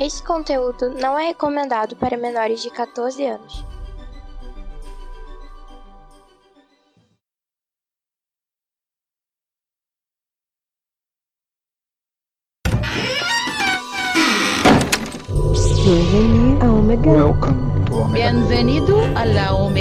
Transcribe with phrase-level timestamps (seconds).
[0.00, 3.64] Este conteúdo não é recomendado para menores de 14 anos.
[15.84, 17.10] Bienvenue à Omega.
[17.10, 17.67] Welcome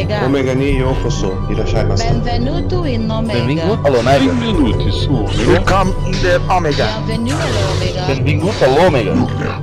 [0.08, 0.26] Omega.
[0.26, 1.38] Omega ni yokoso.
[1.50, 2.04] Irashaimasu.
[2.04, 3.34] Benvenuto in Omega.
[3.34, 4.34] Benvingut a l'Omega.
[5.46, 6.88] Welcome in the Omega.
[7.06, 8.06] Bienvenue alla Omega.
[8.07, 9.60] Benvingut a l'Omega.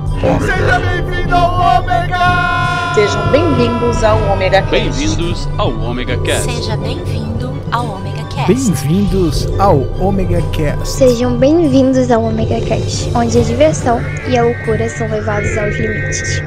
[2.93, 4.71] Sejam bem-vindos ao Omega Cast.
[4.71, 6.51] Bem-vindos ao Omega Cast.
[6.51, 8.47] Seja bem-vindo ao Omega Cast.
[8.47, 10.87] Bem-vindos ao Omega Cast.
[10.87, 16.43] Sejam bem-vindos ao Omega Cast, onde a diversão e a loucura são levados aos limites.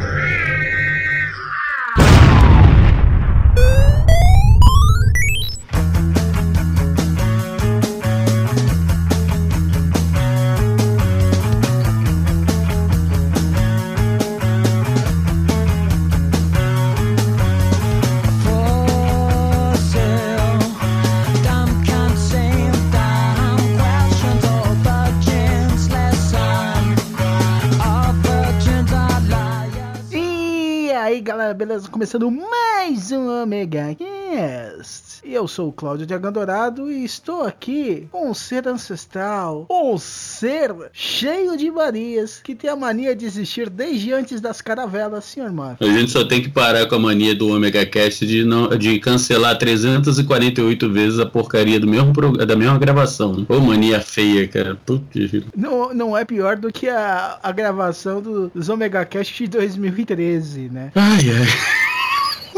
[31.98, 35.18] Começando mais um Omega Cast.
[35.24, 40.72] Eu sou o Cláudio de Dourado e estou aqui com um ser ancestral, um ser
[40.92, 45.84] cheio de manias, que tem a mania de existir desde antes das caravelas, senhor Marco.
[45.84, 49.00] A gente só tem que parar com a mania do Omega Cast de, não, de
[49.00, 53.44] cancelar 348 vezes a porcaria do mesmo, da mesma gravação.
[53.48, 54.76] Ô, mania feia, cara.
[54.86, 59.48] Putz, Não, não é pior do que a, a gravação do- dos Omega Cast de
[59.50, 60.92] 2013, né?
[60.94, 61.87] Ai, ai.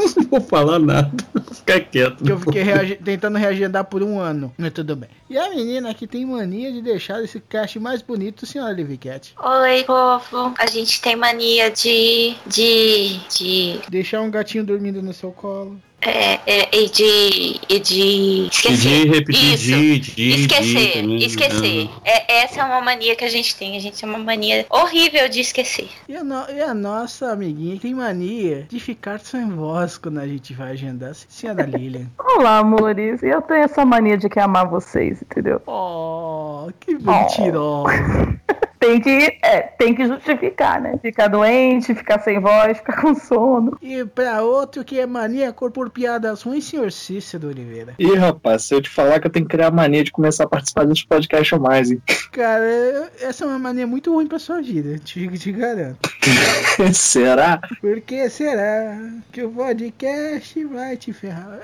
[0.16, 1.10] Não vou falar nada.
[1.32, 2.24] Vou ficar quieto.
[2.24, 4.52] Que eu fiquei reage- tentando reagendar por um ano.
[4.56, 5.08] Mas tudo bem.
[5.28, 9.32] E a menina que tem mania de deixar esse cast mais bonito, senhora Livicat.
[9.42, 10.54] Oi, povo.
[10.58, 12.34] A gente tem mania de.
[12.46, 13.20] de.
[13.28, 13.80] de.
[13.88, 15.80] Deixar um gatinho dormindo no seu colo.
[16.02, 17.60] É, é, e de.
[17.68, 18.46] e de.
[18.50, 18.76] esquecer.
[18.76, 19.64] De repetir, Isso.
[19.66, 21.16] de, de, Esquecer, de também.
[21.18, 21.90] esquecer.
[22.04, 23.76] É, essa é uma mania que a gente tem.
[23.76, 25.88] A gente tem uma mania horrível de esquecer.
[26.08, 30.26] E a, no- e a nossa amiguinha tem mania de ficar sem voz quando a
[30.26, 31.14] gente vai agendar.
[31.28, 32.06] Senhora Lilian.
[32.18, 33.22] Olá, amores.
[33.22, 35.60] Eu tenho essa mania de que amar vocês, entendeu?
[35.66, 38.40] Oh, que mentirosa.
[38.80, 40.98] Tem que, é, tem que justificar, né?
[41.02, 43.78] Ficar doente, ficar sem voz, ficar com sono.
[43.82, 47.94] E pra outro que é mania cor por piadas ruins, senhor Cícero Oliveira.
[47.98, 50.44] Ih, rapaz, se eu te falar que eu tenho que criar a mania de começar
[50.44, 52.02] a participar desse podcast ou mais, hein?
[52.32, 55.98] Cara, essa é uma mania muito ruim pra sua vida, te, te garanto.
[56.92, 57.60] Será?
[57.80, 61.60] Por que será que o podcast vai te ferrar?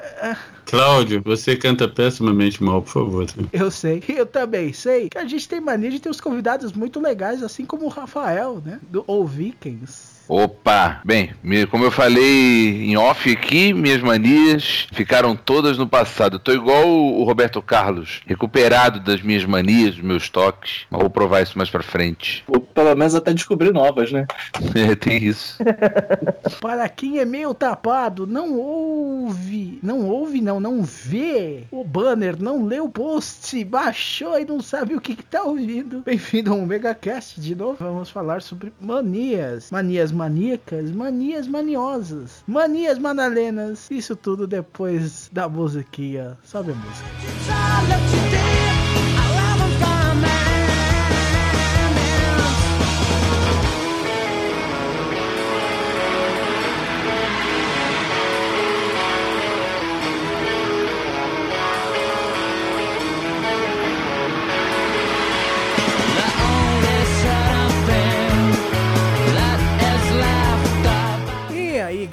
[0.65, 3.27] Cláudio, você canta pessimamente mal, por favor.
[3.53, 7.01] Eu sei, eu também sei que a gente tem mania de ter os convidados muito
[7.01, 8.81] legais, assim como o Rafael, né?
[8.91, 10.16] Do Ou Vikings.
[10.29, 11.01] Opa!
[11.05, 11.31] Bem,
[11.71, 16.37] como eu falei em off aqui, minhas manias ficaram todas no passado.
[16.37, 20.87] Eu tô igual o o Roberto Carlos, recuperado das minhas manias, dos meus toques.
[20.91, 22.45] Mas vou provar isso mais pra frente.
[22.49, 24.27] Ou pelo menos até descobrir novas, né?
[24.75, 25.59] É, tem isso.
[26.61, 32.65] Para quem é meio tapado, não ouve, não ouve não, não vê o banner, não
[32.65, 36.03] lê o post, baixou e não sabe o que, que tá ouvindo.
[36.05, 37.77] Bem-vindo ao MegaCast de novo.
[37.81, 43.91] Vamos falar sobre manias, manias maníacas, manias maniosas, manias madalenas.
[43.91, 46.37] Isso tudo depois da musiquinha.
[46.43, 47.07] Sobe a música.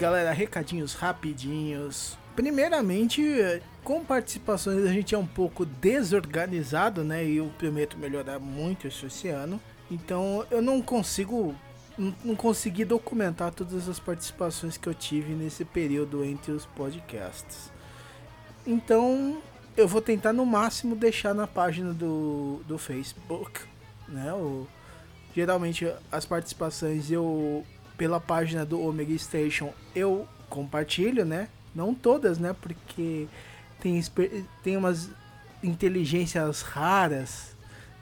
[0.03, 2.17] Galera, recadinhos rapidinhos.
[2.35, 7.23] Primeiramente, eh, com participações a gente é um pouco desorganizado, né?
[7.23, 9.61] E eu prometo melhorar muito isso esse ano.
[9.89, 11.55] Então eu não consigo.
[11.97, 17.71] Não consegui documentar todas as participações que eu tive nesse período entre os podcasts.
[18.67, 19.37] Então
[19.77, 23.61] eu vou tentar no máximo deixar na página do, do Facebook,
[24.09, 24.33] né?
[24.33, 24.67] O,
[25.33, 27.63] geralmente as participações eu
[27.97, 31.47] pela página do Omega Station eu compartilho, né?
[31.73, 32.55] Não todas, né?
[32.59, 33.27] Porque
[33.79, 34.01] tem,
[34.63, 35.09] tem umas
[35.63, 37.55] inteligências raras,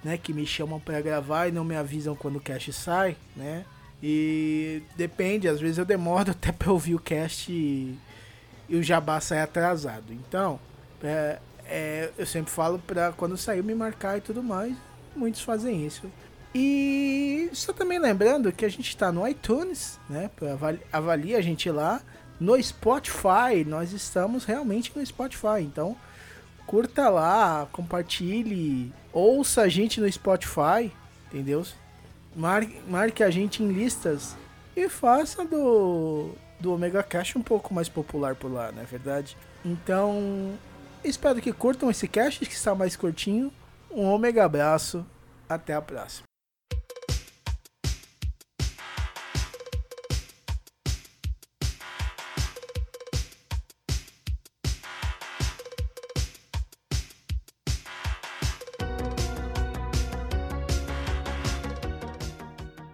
[0.04, 0.18] né?
[0.18, 3.66] Que me chamam para gravar e não me avisam quando o cast sai, né?
[4.04, 7.98] E depende, às vezes eu demoro até para ouvir o cast e,
[8.68, 10.12] e o jabá sai atrasado.
[10.12, 10.60] Então,
[11.04, 14.76] é, é, eu sempre falo para quando sair me marcar e tudo mais.
[15.16, 16.10] Muitos fazem isso.
[16.54, 20.30] E só também lembrando que a gente está no iTunes, né?
[20.52, 22.02] Avalie, avalie a gente lá.
[22.40, 25.62] No Spotify, nós estamos realmente no Spotify.
[25.62, 25.96] Então,
[26.66, 30.92] curta lá, compartilhe, ouça a gente no Spotify,
[31.28, 31.64] entendeu?
[32.36, 34.36] Marque, marque a gente em listas
[34.76, 39.38] e faça do, do Omega Cash um pouco mais popular por lá, não é verdade?
[39.64, 40.54] Então,
[41.04, 43.52] espero que curtam esse cast que está mais curtinho.
[43.92, 45.06] Um Omega abraço,
[45.48, 46.31] até a próxima.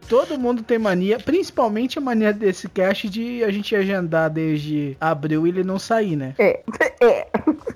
[0.08, 5.46] Todo mundo tem mania, principalmente a mania desse cast de a gente agendar desde abril
[5.46, 6.34] e ele não sair, né?
[6.38, 6.62] É.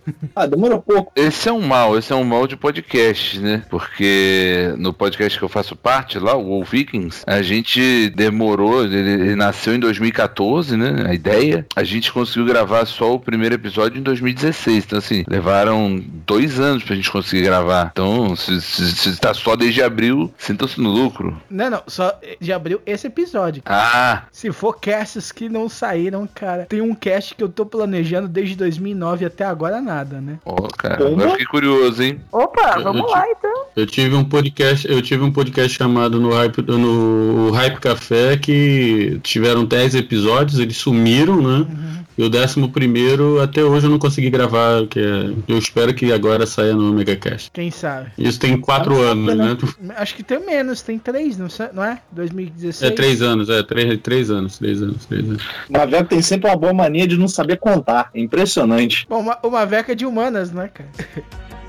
[0.35, 1.11] Ah, demorou pouco.
[1.15, 3.63] Esse é um mal, esse é um mal de podcast, né?
[3.69, 8.97] Porque no podcast que eu faço parte lá, o Wolf Vikings, a gente demorou, ele,
[8.97, 11.05] ele, nasceu em 2014, né?
[11.07, 11.65] A ideia.
[11.75, 14.85] A gente conseguiu gravar só o primeiro episódio em 2016.
[14.85, 17.89] Então, assim, levaram dois anos pra gente conseguir gravar.
[17.91, 21.39] Então, se, se, se tá só desde abril, sinta-se no lucro.
[21.49, 23.61] Não, não, só de abril esse episódio.
[23.65, 24.23] Ah!
[24.31, 28.55] Se for casts que não saíram, cara, tem um cast que eu tô planejando desde
[28.55, 30.39] 2009 até agora nada, né?
[30.45, 32.19] Ó, oh, cara, agora fiquei curioso, hein?
[32.31, 33.65] Opa, vamos eu, lá então.
[33.75, 39.19] Eu tive um podcast, eu tive um podcast chamado no Hype, no Hype Café que
[39.21, 41.67] tiveram 10 episódios, eles sumiram, né?
[41.69, 42.01] Uhum.
[42.17, 46.11] E o décimo primeiro, até hoje eu não consegui gravar, que é, eu espero que
[46.11, 47.49] agora saia no Megacast.
[47.51, 48.11] Quem sabe?
[48.15, 49.57] Isso tem quatro anos, né?
[49.95, 51.37] Acho que tem menos, tem três,
[51.73, 51.99] não é?
[52.11, 52.91] 2016?
[52.91, 55.43] É três anos, é três, três anos, três anos, três anos.
[55.69, 59.07] Maveco tem sempre uma boa mania de não saber contar, é impressionante.
[59.09, 60.89] Bom, o Maveco é de humanas, né, cara?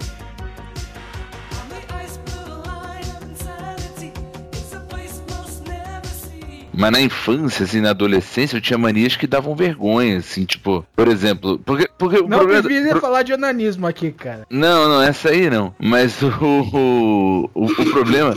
[6.74, 11.08] Mas na infância, assim, na adolescência, eu tinha manias que davam vergonha, assim, tipo, por
[11.08, 11.58] exemplo.
[11.58, 13.00] Porque, porque não o problema, devia pro...
[13.00, 14.46] falar de onanismo aqui, cara.
[14.48, 15.74] Não, não, essa aí não.
[15.78, 18.34] Mas o, o, o, o problema.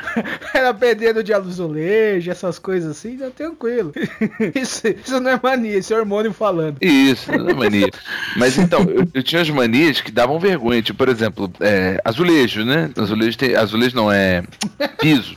[0.52, 3.92] Era perdendo de azulejo, essas coisas assim, tá tranquilo.
[4.54, 6.76] Isso, isso não é mania, isso é hormônio falando.
[6.80, 7.88] Isso, não é mania.
[8.36, 12.64] Mas então, eu, eu tinha as manias que davam vergonha, tipo, por exemplo, é, azulejo,
[12.64, 12.90] né?
[12.96, 13.54] Azulejo tem.
[13.54, 14.42] Azulejo não, é
[15.00, 15.34] piso.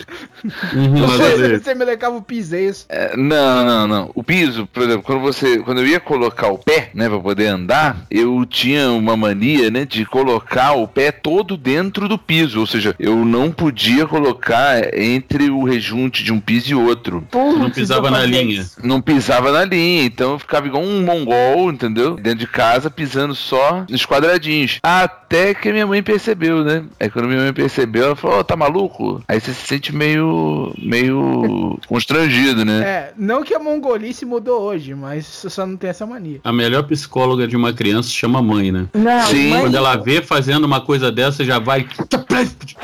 [0.73, 2.85] Uhum, você, você me lecava o piso é isso?
[2.89, 4.11] É, não, não, não.
[4.15, 5.59] O piso, por exemplo, quando você.
[5.59, 9.85] Quando eu ia colocar o pé, né, pra poder andar, eu tinha uma mania, né,
[9.85, 12.59] de colocar o pé todo dentro do piso.
[12.59, 17.25] Ou seja, eu não podia colocar entre o rejunte de um piso e outro.
[17.29, 18.65] Putz, não pisava na linha.
[18.83, 20.03] Não pisava na linha.
[20.03, 22.15] Então eu ficava igual um mongol, entendeu?
[22.15, 24.79] Dentro de casa, pisando só nos quadradinhos.
[24.81, 26.83] Até que minha mãe percebeu, né?
[26.99, 29.23] Aí quando minha mãe percebeu, ela falou: oh, tá maluco?
[29.27, 30.73] Aí você se sente meio.
[30.77, 32.30] meio constrangido
[32.65, 32.81] né?
[32.81, 36.39] É, não que a mongolice mudou hoje, mas só não tem essa mania.
[36.43, 38.87] A melhor psicóloga de uma criança chama mãe, né?
[38.93, 39.49] Não, Sim.
[39.49, 39.61] Mãe...
[39.61, 41.87] Quando ela vê fazendo uma coisa dessa, já vai.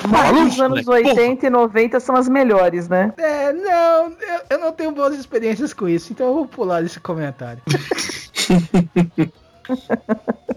[0.08, 3.14] Mas os anos 80 e 90 são as melhores, né?
[3.18, 7.00] É, não, eu, eu não tenho boas experiências com isso, então eu vou pular esse
[7.00, 7.62] comentário.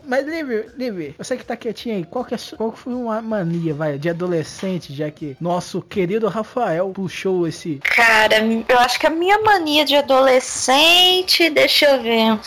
[0.04, 3.72] Mas, Liv, Liv, você que tá quietinho aí, qual, que é, qual foi uma mania,
[3.72, 7.76] vai, de adolescente, já que nosso querido Rafael puxou esse.
[7.76, 8.38] Cara,
[8.68, 12.40] eu acho que a minha mania de adolescente, deixa eu ver.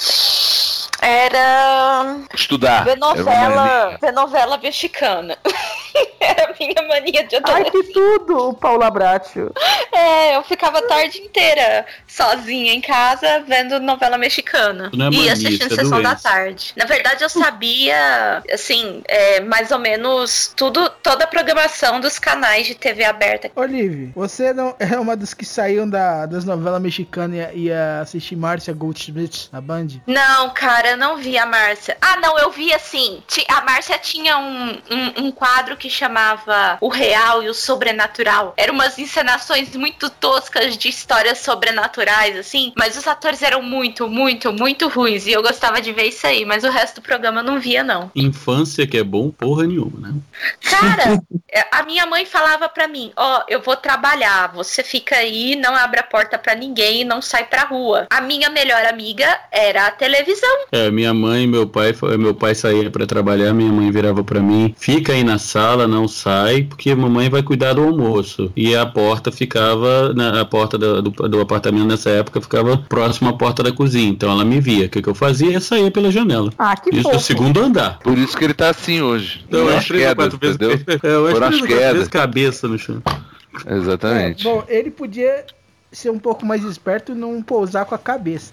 [1.01, 2.17] Era.
[2.34, 2.86] Estudar.
[2.86, 5.38] Ver novela, ver novela mexicana.
[6.20, 7.72] Era a minha mania de adolescente.
[7.75, 9.51] Ai, que tudo, Paula Bracho.
[9.91, 14.89] É, eu ficava a tarde inteira sozinha em casa vendo novela mexicana.
[14.93, 16.74] Não é mania, e assistindo é sessão da tarde.
[16.75, 22.67] Na verdade, eu sabia, assim, é, mais ou menos tudo, toda a programação dos canais
[22.67, 23.51] de TV aberta.
[23.55, 28.36] Olive, você não é uma dos que saíram da, das novelas mexicanas e ia, assistir
[28.36, 29.88] Márcia Goldschmidt na Band?
[30.08, 31.98] Não, cara, eu não vi a Márcia.
[32.01, 33.22] Ah, não, eu vi assim.
[33.48, 38.53] A Márcia tinha um, um, um quadro que chamava O Real e o Sobrenatural.
[38.57, 42.74] Eram umas encenações muito toscas de histórias sobrenaturais, assim.
[42.77, 45.25] Mas os atores eram muito, muito, muito ruins.
[45.27, 46.45] E eu gostava de ver isso aí.
[46.45, 48.12] Mas o resto do programa eu não via, não.
[48.15, 50.13] Infância que é bom, porra nenhuma, né?
[50.62, 55.55] Cara, é, a minha mãe falava pra mim: Ó, eu vou trabalhar, você fica aí,
[55.55, 58.07] não abre a porta pra ninguém e não sai pra rua.
[58.10, 60.65] A minha melhor amiga era a televisão.
[60.72, 64.39] É, minha mãe e meu pai, meu pai saía pra trabalhar, minha mãe virava pra
[64.39, 68.51] mim, fica aí na sala, não sai, porque a mamãe vai cuidar do almoço.
[68.55, 73.29] E a porta ficava, na, a porta do, do, do apartamento nessa época ficava próxima
[73.29, 74.09] à porta da cozinha.
[74.09, 74.85] Então ela me via.
[74.85, 75.53] O que, que eu fazia?
[75.53, 76.51] Eu saía pela janela.
[76.57, 77.19] Ah, que Isso no fofo.
[77.25, 78.00] segundo andar.
[78.00, 79.43] Por isso que ele tá assim hoje.
[79.47, 81.00] Então, eu as acho três ou quedas, quatro vezes, entendeu?
[81.03, 82.07] é, eu acho três ou quatro vezes quedas.
[82.07, 83.01] cabeça no chão.
[83.67, 84.47] Exatamente.
[84.47, 85.45] É, bom, ele podia
[85.91, 88.51] ser um pouco mais esperto e não pousar com a cabeça.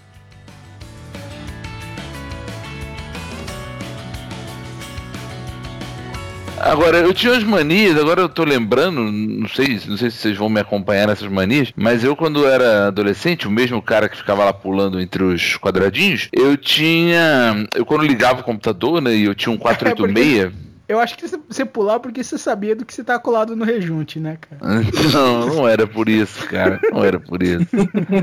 [6.61, 10.37] Agora, eu tinha umas manias, agora eu tô lembrando, não sei, não sei se vocês
[10.37, 14.45] vão me acompanhar nessas manias, mas eu quando era adolescente, o mesmo cara que ficava
[14.45, 19.35] lá pulando entre os quadradinhos, eu tinha, eu quando ligava o computador, né, e eu
[19.35, 20.52] tinha um 486,
[20.87, 24.21] Eu acho que você pular porque você sabia do que você tá colado no rejunte,
[24.21, 24.83] né, cara?
[25.14, 26.79] Não, não era por isso, cara.
[26.93, 27.67] Não era por isso.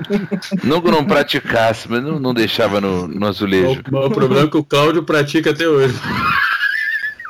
[0.63, 3.81] Não que eu não praticasse, mas não, não deixava no, no azulejo.
[3.91, 5.95] O, o problema é que o Cláudio pratica até hoje.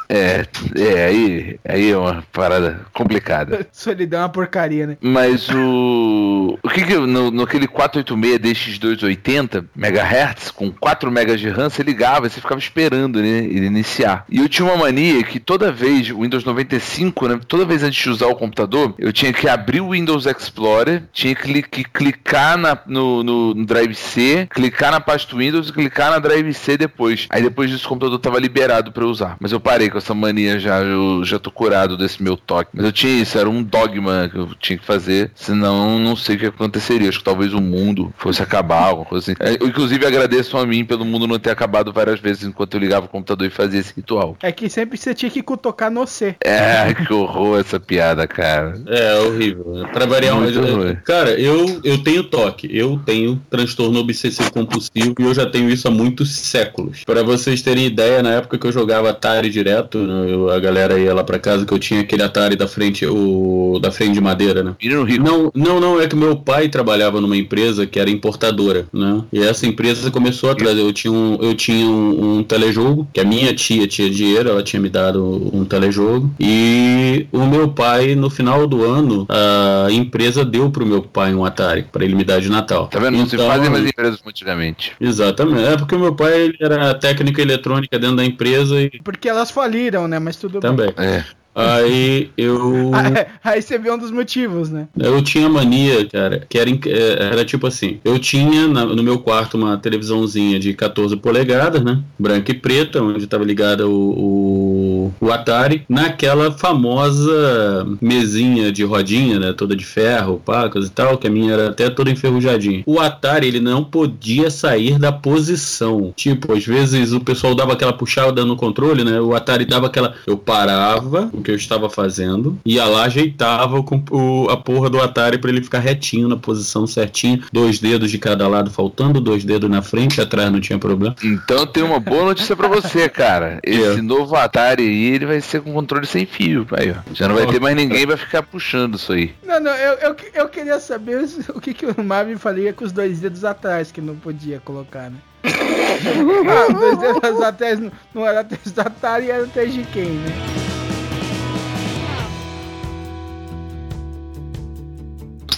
[0.10, 0.46] É,
[0.76, 3.68] é, aí, aí é uma parada complicada.
[3.72, 4.98] Solidão é uma porcaria, né?
[5.02, 6.58] Mas o.
[6.64, 6.96] O que que.
[6.96, 13.22] No, aquele 486 DX280 MHz, com 4 MB de RAM, você ligava, você ficava esperando,
[13.22, 13.40] né?
[13.40, 14.26] Ele iniciar.
[14.30, 17.40] E eu tinha uma mania que toda vez, o Windows 95, né?
[17.48, 21.36] Toda vez antes de usar o computador, eu tinha que abrir o Windows Explorer, tinha
[21.36, 26.12] que, que clicar na, no, no, no Drive C, clicar na pasta Windows e clicar
[26.12, 27.28] na Drive C depois.
[27.30, 29.36] Aí depois disso o computador tava liberado para usar.
[29.40, 32.72] Mas eu parei com essa mania já, eu já tô curado desse meu toque.
[32.74, 36.36] Mas eu tinha isso, era um dogma que eu tinha que fazer, senão não sei
[36.36, 37.10] o que aconteceria.
[37.10, 39.36] Acho que talvez o mundo fosse acabar, alguma coisa assim.
[39.40, 42.80] É, Eu, inclusive, agradeço a mim pelo mundo não ter acabado várias vezes enquanto eu
[42.80, 44.38] ligava o computador e fazia esse ritual.
[44.42, 46.36] É que sempre você tinha que cutucar no C.
[46.44, 48.80] É, que horror essa piada, cara.
[48.88, 49.88] É, horrível.
[49.92, 50.42] Pra variar um.
[50.42, 50.96] Muito ruim.
[51.04, 55.88] Cara, eu, eu tenho toque, eu tenho transtorno obsessivo compulsivo e eu já tenho isso
[55.88, 57.04] há muitos séculos.
[57.04, 60.98] Pra vocês terem ideia, na época que eu jogava Atari direto, né, eu- a galera
[61.00, 64.22] ia lá pra casa que eu tinha aquele Atari da frente, o da frente de
[64.22, 64.76] madeira, né?
[64.82, 65.24] Menino rico.
[65.24, 69.22] Não, não, não, é que meu pai trabalhava numa empresa que era importadora, né?
[69.32, 73.20] E essa empresa começou a trazer, eu tinha um, eu tinha um, um telejogo, que
[73.20, 78.16] a minha tia tinha dinheiro, ela tinha me dado um telejogo, e o meu pai,
[78.16, 82.24] no final do ano, a empresa deu pro meu pai um Atari, pra ele me
[82.24, 82.88] dar de Natal.
[82.88, 83.18] Tá vendo?
[83.18, 84.92] Não se Então- fazem mais empresas antigamente.
[85.00, 89.28] Exatamente, é porque o meu pai ele era técnica eletrônica dentro da empresa e Porque
[89.30, 89.77] elas faliram,
[90.08, 90.20] né?
[90.20, 90.94] Mas tudo também.
[90.98, 91.24] É.
[91.60, 92.92] Aí eu.
[92.92, 93.26] bem.
[93.44, 94.88] Aí você vê um dos motivos, né?
[94.96, 99.18] Eu tinha mania, cara, que era, eh, era tipo assim: eu tinha na- no meu
[99.18, 102.00] quarto uma televisãozinha de 14 polegadas, né?
[102.20, 104.77] Branca e preta, onde estava ligada o, o,
[105.20, 109.54] o Atari, naquela famosa mesinha de rodinha, né?
[109.54, 112.84] Toda de ferro, pacas e tal, que a minha era até toda enferrujadinha.
[112.86, 116.14] O Atari, ele não podia sair da posição.
[116.16, 119.20] Tipo, às vezes o pessoal dava aquela puxada no controle, né?
[119.22, 120.14] O Atari dava aquela.
[120.26, 124.90] Eu parava o que eu estava fazendo, ia lá, ajeitava o, com- o- a porra
[124.90, 129.20] do Atari para ele ficar retinho na posição certinha, dois dedos de cada lado faltando,
[129.22, 131.16] dois dedos na frente, atrás não tinha problema.
[131.24, 133.60] Então tem uma boa notícia pra você, cara.
[133.66, 136.66] Esse novo Atari aí, ele vai ser com controle sem fio.
[136.72, 136.96] Aí, ó.
[137.14, 139.34] Já não vai ter mais ninguém vai ficar puxando isso aí.
[139.44, 141.24] Não, não, eu, eu, eu queria saber
[141.54, 145.10] o que, que o Marvin faria com os dois dedos atrás, que não podia colocar,
[145.10, 145.18] né?
[145.44, 150.68] ah, dois dedos atrás não, não era atrás do Atari, era atrás de quem, né?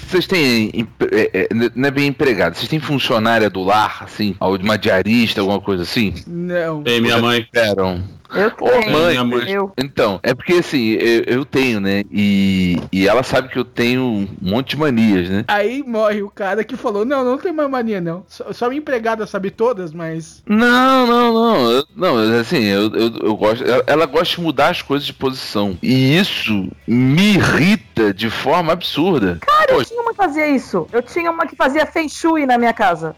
[0.09, 0.71] Vocês têm.
[1.11, 4.35] é, é, não é bem empregado, vocês têm funcionária do lar, assim?
[4.39, 6.15] Uma diarista, alguma coisa assim?
[6.25, 6.81] Não.
[6.83, 7.41] Ei, minha mãe.
[7.41, 8.03] Esperam.
[8.33, 8.91] Eu Ô, tenho.
[8.91, 9.51] mãe, minha mãe.
[9.51, 9.71] Eu.
[9.77, 12.03] Então, é porque assim, eu, eu tenho, né?
[12.11, 15.45] E, e ela sabe que eu tenho um monte de manias, né?
[15.47, 18.23] Aí morre o cara que falou: Não, não tem mais mania, não.
[18.27, 20.43] Só, só minha empregada sabe todas, mas.
[20.47, 21.71] Não, não, não.
[21.71, 23.63] Eu- não, assim, eu, eu, eu gosto.
[23.63, 25.77] Ela, ela gosta de mudar as coisas de posição.
[25.81, 29.37] E isso me irrita de forma absurda.
[29.41, 30.87] Cara, eu tinha uma que fazia isso.
[30.91, 33.15] Eu tinha uma que fazia Feng Shui na minha casa.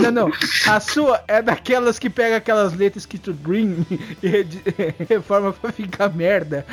[0.00, 0.32] Não, não.
[0.66, 3.84] A sua é daquelas que pega aquelas letras escrito Dream
[4.22, 4.46] e
[5.08, 6.66] reforma pra ficar merda.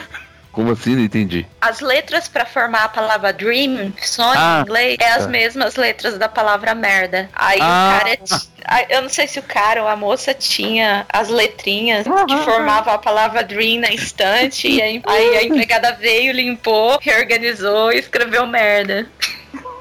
[0.51, 0.95] Como assim?
[0.95, 1.45] Não entendi.
[1.61, 5.29] As letras pra formar a palavra dream, sonho Ah, em inglês, é as tá.
[5.29, 7.29] mesmas letras da palavra merda.
[7.35, 7.93] Aí Ah.
[7.93, 8.17] o cara.
[8.17, 8.47] t-
[8.93, 12.43] Eu não sei se o cara ou a moça tinha as letrinhas que Aham.
[12.43, 14.67] formavam a palavra dream na estante.
[14.67, 19.05] e aí, aí a empregada veio, limpou, reorganizou e escreveu merda.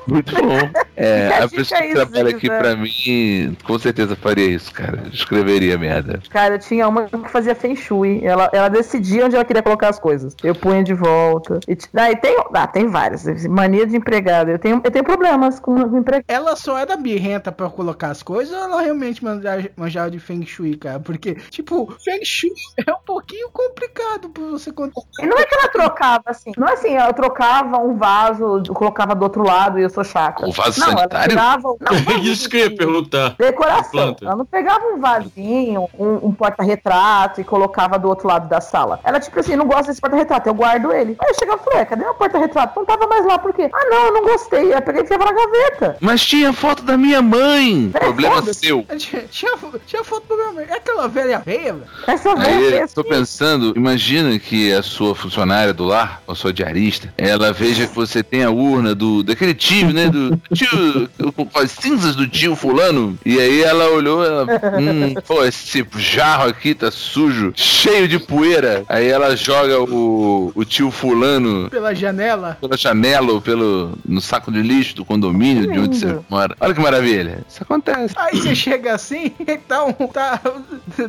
[0.07, 0.87] Muito bom.
[0.99, 5.03] É, a pessoa que trabalha se aqui pra mim, com certeza faria isso, cara.
[5.13, 6.23] Escreveria merda.
[6.31, 8.25] Cara, eu tinha uma que fazia Feng Shui.
[8.25, 10.35] Ela, ela decidia onde ela queria colocar as coisas.
[10.43, 11.61] Eu punha de volta.
[11.69, 13.27] E, ah, e tem, ah, tem várias.
[13.47, 14.51] Mania de empregada.
[14.53, 16.25] Eu tenho, eu tenho problemas com os empregados.
[16.29, 20.47] Ela só era birrenta pra colocar as coisas ou ela realmente manjava, manjava de Feng
[20.47, 20.99] Shui, cara?
[20.99, 22.53] Porque, tipo, Feng Shui
[22.87, 25.03] é um pouquinho complicado pra você contar.
[25.21, 26.53] E não é que ela trocava assim.
[26.57, 30.47] Não é assim, ela trocava um vaso, colocava do outro lado e eu sou chata.
[30.47, 31.33] O vaso não, sanitário?
[31.33, 33.35] Ela pegava, não, Isso que eu ia perguntar.
[33.38, 34.17] Decoração.
[34.21, 39.00] Ela não pegava um vasinho, um, um porta-retrato e colocava do outro lado da sala.
[39.05, 41.17] Ela, tipo assim, não gosta desse porta-retrato, eu guardo ele.
[41.19, 42.79] Aí eu chegava e falei, "Ué, cadê meu porta-retrato?
[42.79, 43.71] Não tava mais lá, por quê?
[43.73, 44.73] Ah, não, eu não gostei.
[44.73, 45.97] Aí eu peguei e enfiava na gaveta.
[46.00, 47.91] Mas tinha foto da minha mãe.
[47.91, 48.85] Problema seu.
[48.97, 49.53] Tinha, tinha,
[49.87, 50.73] tinha foto do meu amigo.
[50.73, 51.87] É aquela velha feia, velho.
[52.07, 57.12] Essa Aí, eu tô pensando, imagina que a sua funcionária do lar, a sua diarista,
[57.17, 59.55] ela veja que você tem a urna do daquele
[59.87, 64.45] tio, né, do tio, com as cinzas do tio fulano, e aí ela olhou, ela,
[64.78, 68.85] hum, pô, esse jarro aqui tá sujo, cheio de poeira.
[68.88, 72.57] Aí ela joga o, o tio fulano Pela janela.
[72.61, 76.57] pela janela ou pelo no saco de lixo do condomínio de onde você mora.
[76.61, 77.45] Olha que maravilha.
[77.49, 78.14] Isso acontece.
[78.16, 80.40] Aí você chega assim e tá um, tá,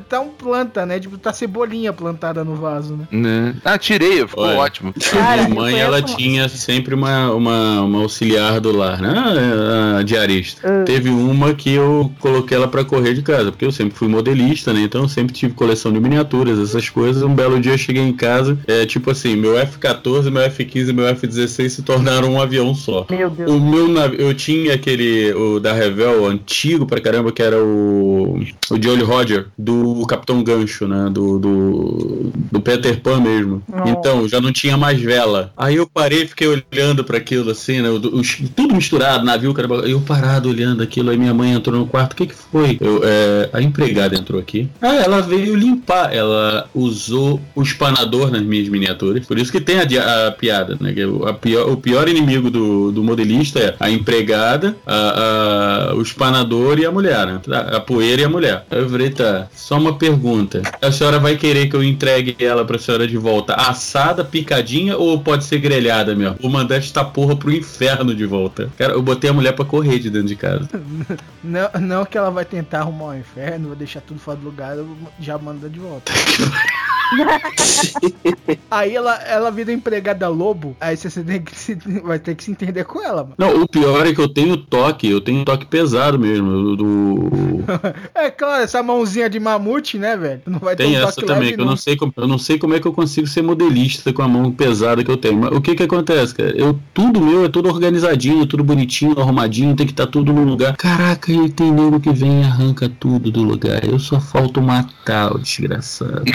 [0.10, 1.00] tá um planta, né?
[1.00, 3.08] Tipo, tá cebolinha plantada no vaso, né?
[3.12, 3.56] Né?
[3.64, 4.60] Ah, tirei, ficou Olha.
[4.60, 4.94] ótimo.
[5.14, 9.14] minha mãe, ela tinha sempre uma, uma, uma auxiliar do lar, né?
[9.18, 10.84] A, a diarista.
[10.86, 14.74] Teve uma que eu coloquei ela pra correr de casa, porque eu sempre fui modelista,
[14.74, 14.82] né?
[14.82, 17.24] Então eu sempre tive coleção de miniaturas, essas coisas.
[17.24, 20.94] Um belo dia eu cheguei em casa, é tipo assim, meu F-14, meu F-15 e
[20.94, 23.06] meu F-16 se tornaram um avião só.
[23.10, 23.52] Meu Deus.
[23.52, 28.40] O meu navio, eu tinha aquele, o da Revel, antigo pra caramba, que era o,
[28.72, 31.10] o Jolly Roger, do Capitão Gancho, né?
[31.12, 33.62] Do, do, do Peter Pan mesmo.
[33.68, 33.90] Nossa.
[33.92, 35.52] Então, já não tinha mais vela.
[35.58, 37.90] Aí eu parei e fiquei olhando pra aquilo assim, né?
[37.90, 39.76] os- tudo misturado, navio, caramba.
[39.88, 42.14] Eu parado olhando aquilo, aí minha mãe entrou no quarto.
[42.14, 42.76] O que que foi?
[42.82, 44.68] Eu, é, a empregada entrou aqui.
[44.82, 46.12] Ah, ela veio limpar.
[46.14, 49.26] Ela usou o espanador nas minhas miniaturas.
[49.28, 50.92] Por isso que tem a, a piada, né?
[50.92, 55.96] que o- a pior, o pior inimigo do, do modelista é a empregada, a, a-
[55.96, 57.40] o espanador e a mulher, né?
[57.76, 58.66] A, poeira e a mulher.
[58.72, 60.64] Aí eu tá, só uma pergunta.
[60.82, 65.20] A senhora vai querer que eu entregue ela pra senhora de volta assada, picadinha ou
[65.20, 66.38] pode ser grelhada mesmo?
[66.42, 68.37] Vou mandar esta porra pro inferno de volta.
[68.78, 70.70] Cara, eu botei a mulher pra correr de dentro de casa.
[71.44, 74.76] Não, não que ela vai tentar arrumar um inferno, vai deixar tudo fora do lugar,
[74.76, 76.12] eu já manda de volta.
[78.70, 82.52] aí ela, ela vira empregada lobo, aí você tem que se- vai ter que se
[82.52, 83.36] entender com ela, mano.
[83.38, 86.76] Não, o pior é que eu tenho toque, eu tenho toque pesado mesmo.
[86.76, 87.64] Do,
[88.14, 90.42] É claro, essa mãozinha de mamute, né, velho?
[90.46, 92.28] Não vai Tem ter um essa toque também, leve, que eu não, sei como, eu
[92.28, 95.18] não sei como é que eu consigo ser modelista com a mão pesada que eu
[95.18, 95.38] tenho.
[95.40, 96.56] Mas o que que acontece, cara?
[96.56, 100.76] Eu, tudo meu é tudo organizadinho, tudo bonitinho, arrumadinho, tem que estar tudo no lugar.
[100.78, 103.84] Caraca, e tem nego que vem e arranca tudo do lugar.
[103.84, 106.24] Eu só falto matar o desgraçado.
[106.26, 106.32] E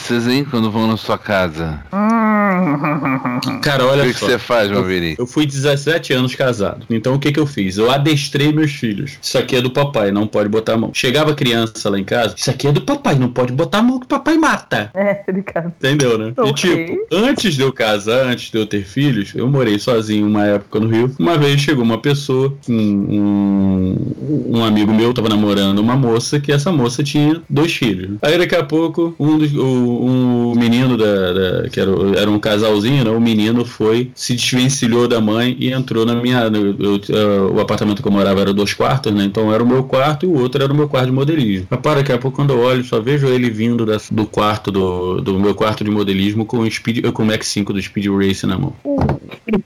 [0.00, 1.80] crianças, hein, quando vão na sua casa?
[3.62, 4.26] Cara, olha O que que só.
[4.26, 5.18] você faz, eu, Maverick?
[5.18, 6.86] eu fui 17 anos casado.
[6.90, 7.76] Então o que que eu fiz?
[7.78, 9.12] Eu adestrei meus filhos.
[9.20, 10.90] Isso aqui é do papai, não pode botar a mão.
[10.92, 13.98] Chegava criança lá em casa, isso aqui é do papai, não pode botar a mão
[13.98, 14.90] que o papai mata.
[14.94, 15.72] É, Ricardo.
[15.78, 16.32] Entendeu, né?
[16.36, 16.54] E Ok.
[16.86, 20.80] tipo, antes de eu casar, antes de eu ter filhos, eu morei sozinho uma época
[20.80, 21.14] no Rio.
[21.18, 26.52] Uma vez chegou uma pessoa, um, um, um amigo meu tava namorando uma moça, que
[26.52, 28.18] essa moça tinha dois filhos.
[28.22, 32.30] Aí daqui a pouco, um, dos, o, um menino da, da- que era, o- era
[32.30, 33.10] um casalzinho, né?
[33.10, 36.48] O menino foi, se desvencilhou da mãe e entrou na minha.
[36.50, 39.24] no- eu- eu- o apartamento que eu morava era dois quartos, né?
[39.24, 41.66] Então era o meu quarto e o outro era o meu quarto de modelismo.
[41.70, 45.20] Rapaz, daqui a pouco quando eu olho, só vejo ele vindo da- do quarto do,
[45.20, 48.46] do meu quarto de modelismo com o Speed, com o Max 5 do Speed Race
[48.46, 48.74] na mão.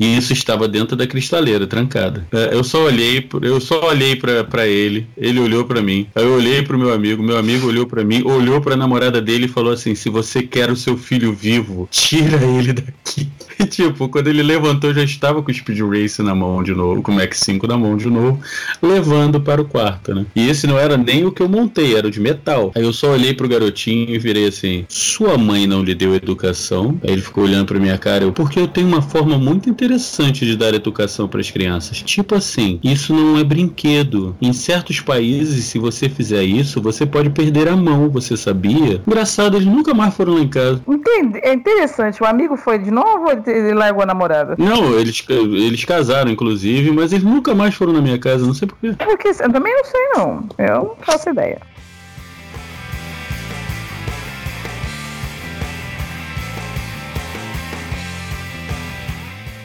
[0.00, 2.26] E isso estava dentro da cristaleira, trancada.
[2.32, 6.06] É, Eu só olhei, eu só olhei pra ele, ele olhou pra mim.
[6.14, 9.48] Eu olhei pro meu amigo, meu amigo olhou pra mim, olhou pra namorada dele e
[9.48, 13.28] falou assim: "Se você quer o seu filho vivo, tira ele daqui".
[13.58, 17.00] E tipo, quando ele levantou, já estava com o Speed Race na mão de novo,
[17.02, 18.40] com o Max 5 na mão de novo,
[18.82, 20.26] levando para o quarto, né?
[20.34, 22.72] E esse não era nem o que eu montei, era o de metal.
[22.74, 26.98] Aí eu só olhei pro garotinho e virei assim: "Sua mãe não lhe deu educação?".
[27.04, 30.44] Aí ele ficou olhando pra minha cara, eu, porque eu tenho uma forma muito interessante
[30.44, 32.02] de dar educação para as crianças.
[32.02, 34.36] Tipo assim, isso não é brinquedo.
[34.42, 39.00] Em certos países, se você fizer isso, você pode perder a mão, você sabia?
[39.06, 40.80] Engraçado, eles nunca mais foram lá em casa.
[40.86, 41.40] Entendi.
[41.42, 42.22] É interessante.
[42.22, 44.54] O amigo foi de novo ou ele- ele largou a namorada?
[44.58, 48.68] Não, eles, eles casaram, inclusive, mas eles nunca mais foram na minha casa, não sei
[48.68, 48.94] porquê.
[48.98, 50.48] É Porque eu também não sei, não.
[50.58, 51.60] Eu não faço ideia.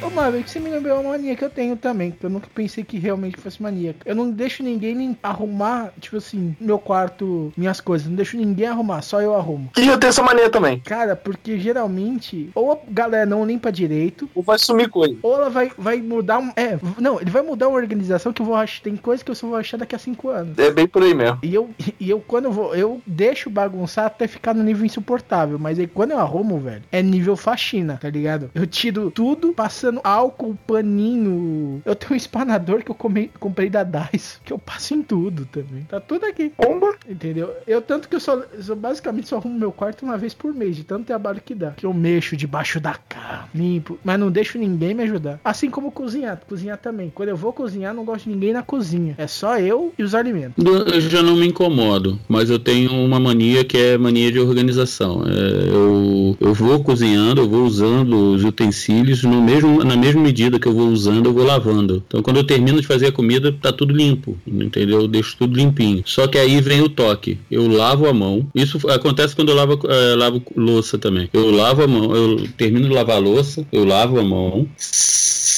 [0.09, 2.47] Ô, Marvel, que você me lembrou uma mania que eu tenho também, que eu nunca
[2.53, 3.95] pensei que realmente fosse mania.
[4.03, 8.07] Eu não deixo ninguém nem arrumar, tipo assim, meu quarto, minhas coisas.
[8.07, 9.69] Não deixo ninguém arrumar, só eu arrumo.
[9.77, 10.79] E eu tenho essa mania também.
[10.79, 15.15] Cara, porque geralmente, ou a galera não limpa direito, Ou vai sumir coisa.
[15.21, 16.39] ou ela vai, vai mudar.
[16.39, 18.81] um- É, não, ele vai mudar uma organização que eu vou achar.
[18.81, 20.57] Tem coisa que eu só vou achar daqui a cinco anos.
[20.57, 21.37] É bem por aí mesmo.
[21.43, 21.69] E eu,
[21.99, 25.59] e eu quando eu vou, eu deixo bagunçar até ficar no nível insuportável.
[25.59, 28.49] Mas aí quando eu arrumo, velho, é nível faxina, tá ligado?
[28.55, 31.81] Eu tiro tudo, passando passando álcool, paninho.
[31.85, 35.45] Eu tenho um espanador que eu come- comprei da DICE, que eu passo em tudo
[35.45, 35.83] também.
[35.89, 36.51] Tá tudo aqui.
[36.57, 36.95] Bomba.
[37.07, 37.51] Entendeu?
[37.67, 40.53] Eu tanto que eu só, eu só basicamente só arrumo meu quarto uma vez por
[40.53, 41.71] mês, de tanto trabalho que dá.
[41.71, 45.39] Que eu mexo debaixo da cama, limpo, mas não deixo ninguém me ajudar.
[45.43, 47.11] Assim como cozinhar, cozinhar também.
[47.13, 49.15] Quando eu vou cozinhar, não gosto de ninguém na cozinha.
[49.17, 50.63] É só eu e os alimentos.
[50.63, 55.23] Eu já não me incomodo, mas eu tenho uma mania que é mania de organização.
[55.25, 60.59] É, eu, eu vou cozinhando, eu vou usando os utensílios no mesmo, na mesma medida
[60.59, 62.03] que eu vou usando, eu vou lavando.
[62.07, 65.01] Então quando eu termino de fazer a comida, tá tudo limpo, entendeu?
[65.01, 66.03] Eu deixo tudo limpinho.
[66.05, 67.39] Só que aí vem o toque.
[67.49, 68.47] Eu lavo a mão.
[68.53, 71.29] Isso acontece quando eu lavo, eh, lavo louça também.
[71.33, 74.67] Eu lavo a mão, eu termino de lavar a louça, eu lavo a mão,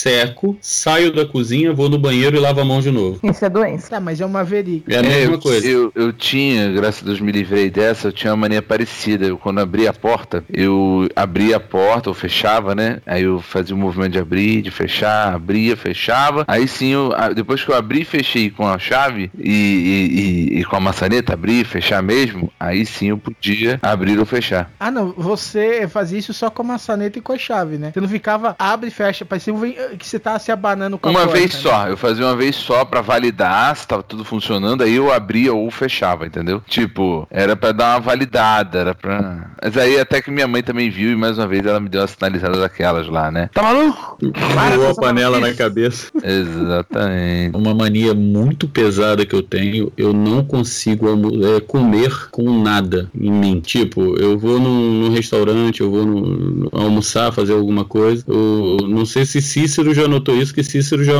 [0.02, 3.20] seco, saio da cozinha, vou no banheiro e lavo a mão de novo.
[3.24, 3.90] Isso é doença.
[3.90, 4.94] Tá, mas é uma verídica.
[4.94, 5.68] É a mesma eu, coisa.
[5.68, 9.26] Eu, eu tinha, graças a Deus me livrei dessa, eu tinha uma mania parecida.
[9.26, 13.02] Eu, quando abria a porta, eu abria a porta, ou fechava, né?
[13.06, 16.46] Aí eu fazia o movimento de abrir, de fechar, abria, fechava.
[16.48, 20.60] Aí sim, eu, a- depois que eu abri e fechei com a chave e, e-
[20.60, 24.72] e- com a maçaneta, abrir e fechar mesmo, aí sim eu podia abrir ou fechar.
[24.80, 27.92] Ah, não, você fazia isso só com a maçaneta e com a chave, né?
[27.94, 29.60] Você não ficava abre e fecha, parecia um
[29.98, 31.60] que você tava se abanando com a Uma porta, vez né?
[31.60, 35.54] só, eu fazia uma vez só pra validar se tava tudo funcionando, aí eu abria
[35.54, 36.62] ou fechava, entendeu?
[36.68, 39.50] Tipo, era pra dar uma validada, era pra.
[39.62, 42.02] Mas aí até que minha mãe também viu e mais uma vez ela me deu
[42.02, 43.50] uma sinalizada daquelas lá, né?
[43.54, 44.11] Tá maluco?
[44.20, 46.12] Voou a panela na cabeça.
[46.24, 47.56] Exatamente.
[47.56, 51.08] Uma mania muito pesada que eu tenho, eu não consigo
[51.56, 53.60] é, comer com nada em mim.
[53.62, 58.24] Tipo, eu vou num, num restaurante, eu vou no- almoçar, fazer alguma coisa.
[58.28, 61.14] Eu, eu não sei se Cícero já notou isso, que Cícero já,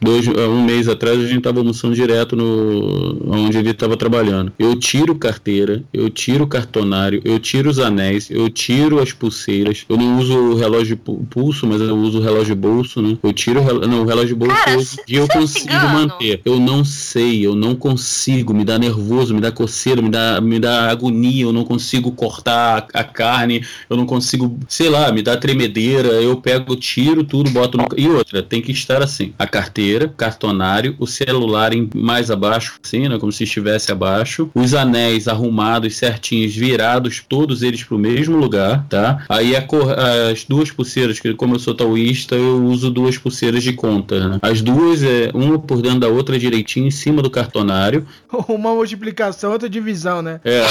[0.00, 4.52] dois, um mês atrás, a gente tava almoçando direto no onde ele estava trabalhando.
[4.58, 9.84] Eu tiro carteira, eu tiro cartonário, eu tiro os anéis, eu tiro as pulseiras.
[9.88, 13.00] Eu não uso o relógio de pu- pulso, mas eu uso o relógio de bolso,
[13.00, 13.16] né?
[13.22, 16.40] Eu tiro o relógio, não, o relógio de bolso Cara, e eu é consigo manter.
[16.44, 20.58] Eu não sei, eu não consigo, me dá nervoso, me dá coceira, me dá, me
[20.58, 25.22] dá agonia, eu não consigo cortar a, a carne, eu não consigo, sei lá, me
[25.22, 27.86] dá tremedeira, eu pego, tiro tudo, boto no.
[27.96, 33.08] E outra, tem que estar assim: a carteira, cartonário, o celular em, mais abaixo, assim,
[33.08, 33.18] né?
[33.18, 39.24] Como se estivesse abaixo, os anéis arrumados, certinhos, virados, todos eles pro mesmo lugar, tá?
[39.28, 43.62] Aí a cor- as duas pulseiras, que como eu sou taoísta, eu uso duas pulseiras
[43.62, 44.38] de conta, né?
[44.42, 48.06] As duas, é, uma por dentro da outra direitinho, em cima do cartonário.
[48.48, 50.40] Uma multiplicação, outra divisão, né?
[50.44, 50.64] É,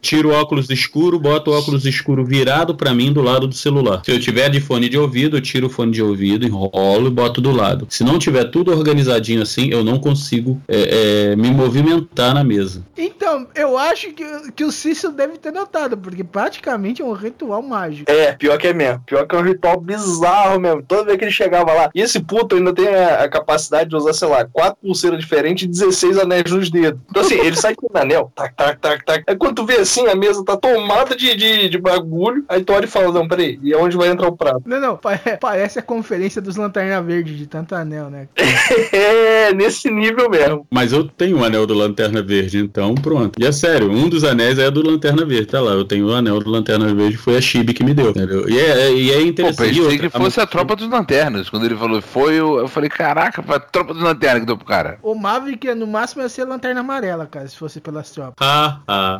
[0.00, 4.02] tiro o óculos escuro, boto o óculos escuro virado pra mim do lado do celular.
[4.04, 7.10] Se eu tiver de fone de ouvido, eu tiro o fone de ouvido, enrolo e
[7.10, 7.86] boto do lado.
[7.90, 12.82] Se não tiver tudo organizadinho assim, eu não consigo é, é, me movimentar na mesa.
[12.96, 17.62] Então, eu acho que, que o Cícero deve ter notado, porque praticamente é um ritual
[17.62, 18.10] mágico.
[18.10, 19.02] É, pior que é mesmo.
[19.06, 20.82] Pior que é um ritual bizarro mesmo.
[21.00, 21.90] Toda vez que ele chegava lá.
[21.94, 25.64] E esse puto ainda tem a, a capacidade de usar, sei lá, quatro pulseiras diferentes
[25.64, 27.00] e 16 anéis nos dedos.
[27.10, 29.24] Então, assim, ele sai com o anel, tac, tac, tac, tac.
[29.26, 32.44] Aí quando tu vê assim, a mesa tá tomada de, de, de bagulho.
[32.48, 34.62] Aí tu olha e fala: Não, peraí, e aonde vai entrar o prato?
[34.66, 38.28] Não, não, pa- parece a conferência dos Lanterna Verde de tanto anel, né?
[38.92, 40.66] É, nesse nível mesmo.
[40.70, 43.40] Mas eu tenho o anel do Lanterna Verde, então pronto.
[43.40, 45.72] E é sério, um dos anéis é do Lanterna Verde, tá lá.
[45.72, 48.48] Eu tenho o anel do Lanterna Verde, foi a Chibi que me deu, entendeu?
[48.48, 49.68] E é, e é Pô, interessante.
[49.68, 51.48] pensei E que outra, fosse a tropa dos lanternas.
[51.48, 54.56] Quando ele falou foi, eu, eu falei, caraca, foi a tropa dos lanternas que deu
[54.56, 54.98] pro cara.
[55.02, 58.34] O Maverick, no máximo, ia ser lanterna amarela, cara, se fosse pelas tropas.
[58.40, 59.18] Ah, ah.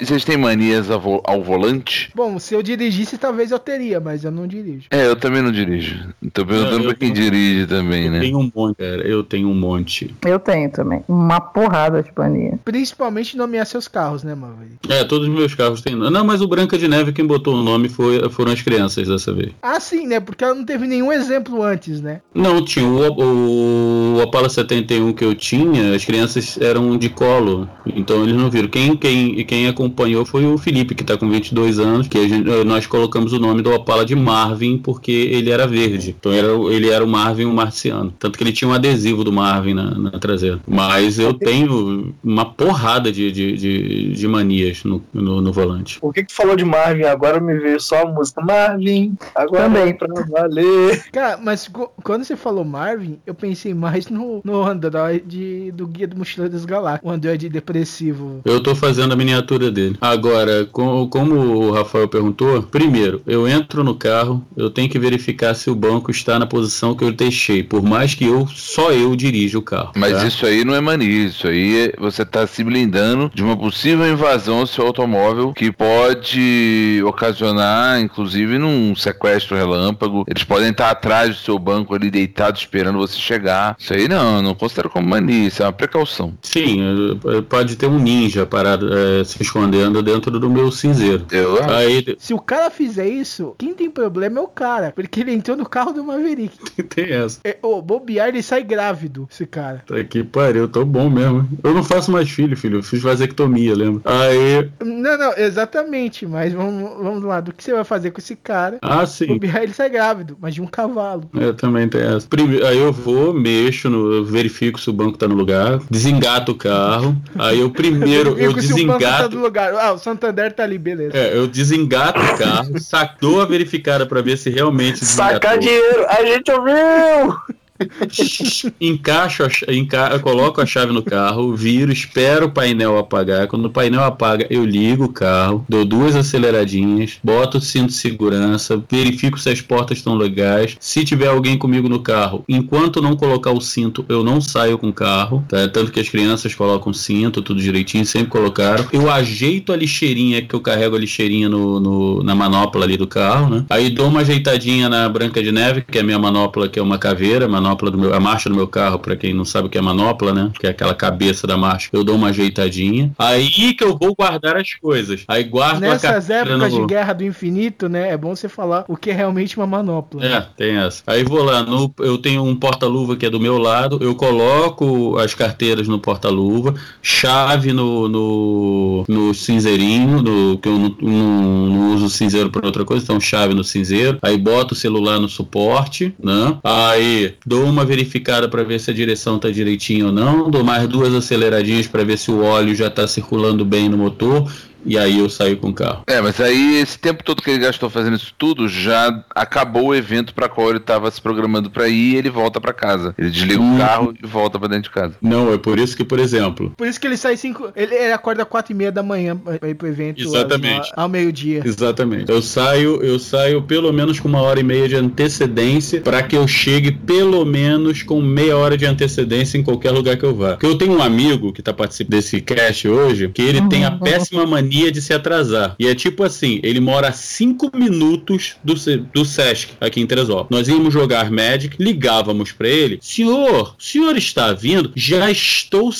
[0.00, 2.10] Vocês têm manias ao, vo- ao volante?
[2.14, 4.86] Bom, se eu dirigisse, talvez eu teria, mas eu não dirijo.
[4.90, 6.08] É, eu também não dirijo.
[6.32, 8.20] Tô perguntando Não, eu pra quem tenho- dirige também, Eu né?
[8.20, 9.02] tenho um monte, cara.
[9.06, 10.14] Eu tenho um monte.
[10.24, 11.02] Eu tenho também.
[11.08, 12.58] Uma porrada de mania.
[12.64, 14.76] Principalmente nomear seus carros, né, Maverick?
[14.88, 15.94] É, todos os meus carros têm.
[15.96, 19.32] Não, mas o Branca de Neve, quem botou o nome foi, foram as crianças dessa
[19.32, 19.50] vez.
[19.62, 20.20] Ah, sim, né?
[20.20, 22.20] Porque ela não teve nenhum exemplo antes, né?
[22.34, 28.22] Não, tinha o, o Opala 71 que eu tinha, as crianças eram de colo, então
[28.22, 28.68] eles não viram.
[28.68, 32.48] Quem, quem, quem acompanhou foi o Felipe, que tá com 22 anos, que a gente-
[32.48, 36.14] eh, nós colocamos o nome do Opala de Marvin porque ele era verde.
[36.18, 38.12] Então era, o- ele era o Marvin, o marciano.
[38.18, 40.60] Tanto que ele tinha um adesivo do Marvin na, na traseira.
[40.66, 45.98] Mas eu tenho uma porrada de, de, de, de manias no, no, no volante.
[46.00, 47.04] Por que que tu falou de Marvin?
[47.04, 49.16] Agora me veio só a música Marvin.
[49.34, 49.88] Agora Também.
[49.88, 51.04] é pra valer.
[51.12, 51.70] Cara, mas
[52.02, 56.64] quando você falou Marvin, eu pensei mais no, no Android do Guia do Mochileiro das
[56.64, 57.00] Galáxias.
[57.04, 58.40] O Android depressivo.
[58.44, 59.96] Eu tô fazendo a miniatura dele.
[60.00, 65.54] Agora, com- como o Rafael perguntou, primeiro, eu entro no carro, eu tenho que verificar
[65.54, 69.14] se o banco está na posição que eu deixei, por mais que eu só eu
[69.14, 69.92] dirija o carro.
[69.96, 70.26] Mas tá?
[70.26, 74.06] isso aí não é mania, isso aí é- você tá se blindando de uma possível
[74.10, 80.24] invasão ao seu automóvel que pode ocasionar, inclusive, num sequestro relâmpago.
[80.28, 83.76] Eles podem estar atrás do seu banco ali deitado esperando você chegar.
[83.78, 86.34] Isso aí não, eu não considero como mania, isso é uma precaução.
[86.42, 86.80] Sim,
[87.26, 91.24] eh, pode ter um ninja parado eh, se escondendo dentro do meu cinzeiro.
[91.30, 94.92] Eu Aí Se o cara fizer isso, quem tem problema é o cara.
[94.94, 96.56] Porque ele entrou no carro do Maverick.
[96.88, 97.40] tem essa.
[97.44, 99.82] É, bobear, ele sai grávido, esse cara.
[99.86, 101.48] Tá que pariu, tô bom mesmo.
[101.62, 102.78] Eu não faço mais filho, filho.
[102.78, 104.00] Eu fiz vasectomia, lembra?
[104.04, 104.68] Aí.
[104.84, 106.26] Não, não, exatamente.
[106.26, 107.40] Mas vamos, vamos lá.
[107.40, 108.78] Do que você vai fazer com esse cara?
[108.82, 109.26] Ah, sim.
[109.26, 111.28] Bobear, ele sai grávido, mas de um cavalo.
[111.34, 112.26] Eu também tenho essa.
[112.28, 116.52] Prime- Aí eu vou, mexo, no, eu verifico se o banco tá no lugar, desengato
[116.52, 117.16] o carro.
[117.38, 119.36] Aí eu primeiro, eu Fico se o banco tá desengato.
[119.58, 121.16] Ah, o Santander tá ali, beleza.
[121.16, 126.24] É, eu desengato o carro, sacou a verificada pra ver se realmente Sacar dinheiro, a
[126.24, 127.36] gente ouviu!
[128.80, 133.46] Encaixo, enca, coloco a chave no carro, viro, espero o painel apagar.
[133.46, 137.94] Quando o painel apaga, eu ligo o carro, dou duas aceleradinhas, boto o cinto de
[137.94, 140.76] segurança, verifico se as portas estão legais.
[140.80, 144.88] Se tiver alguém comigo no carro, enquanto não colocar o cinto, eu não saio com
[144.88, 145.44] o carro.
[145.48, 145.68] tá?
[145.68, 148.86] Tanto que as crianças colocam cinto, tudo direitinho, sempre colocaram.
[148.92, 153.06] Eu ajeito a lixeirinha, que eu carrego a lixeirinha no, no- na manopla ali do
[153.06, 153.64] carro, né?
[153.70, 156.82] Aí dou uma ajeitadinha na Branca de Neve, que é a minha manopla, que é
[156.82, 159.70] uma caveira, manopla do meu, a marcha do meu carro, pra quem não sabe o
[159.70, 160.50] que é manopla, né?
[160.58, 161.88] Que é aquela cabeça da marcha.
[161.92, 163.12] Eu dou uma ajeitadinha.
[163.18, 165.24] Aí que eu vou guardar as coisas.
[165.28, 166.80] Aí guardo a Nessas carteira épocas no...
[166.80, 168.10] de guerra do infinito, né?
[168.10, 170.24] É bom você falar o que é realmente uma manopla.
[170.24, 171.02] É, tem essa.
[171.06, 175.16] Aí vou lá, no, eu tenho um porta-luva que é do meu lado, eu coloco
[175.18, 181.94] as carteiras no porta-luva, chave no, no, no cinzeirinho, no, que eu não, não- não
[181.94, 186.14] uso cinzeiro para outra coisa, então chave no cinzeiro, aí boto o celular no suporte,
[186.22, 186.56] né?
[186.62, 190.86] Aí dou uma verificada para ver se a direção tá direitinho ou não, dou mais
[190.88, 194.50] duas aceleradinhas para ver se o óleo já tá circulando bem no motor.
[194.84, 196.02] E aí eu saio com o carro.
[196.06, 199.94] É, mas aí esse tempo todo que ele gastou fazendo isso tudo, já acabou o
[199.94, 203.14] evento para qual ele estava se programando para ir e ele volta para casa.
[203.18, 203.74] Ele desliga Hum.
[203.74, 205.14] o carro e volta para dentro de casa.
[205.20, 207.70] Não, é por isso que, por exemplo, Por isso que ele sai cinco.
[207.76, 210.20] Ele, ele acorda quatro e meia da manhã pra ir pro evento.
[210.22, 210.90] Exatamente.
[210.96, 211.62] no- Ao meio-dia.
[211.64, 212.30] Exatamente.
[212.30, 216.36] Eu saio, eu saio pelo menos com uma hora e meia de antecedência para que
[216.36, 220.50] eu chegue pelo menos com meia hora de antecedência em qualquer lugar que eu vá.
[220.52, 223.90] Porque eu tenho um amigo que tá participando desse cast hoje, que ele tem a
[223.90, 225.74] péssima mania de se atrasar.
[225.78, 228.74] E é tipo assim, ele mora a cinco minutos do,
[229.12, 230.50] do Sesc aqui em Teresópolis.
[230.50, 234.92] Nós íamos jogar Magic, ligávamos para ele, senhor, o senhor está vindo?
[234.94, 235.90] Já estou,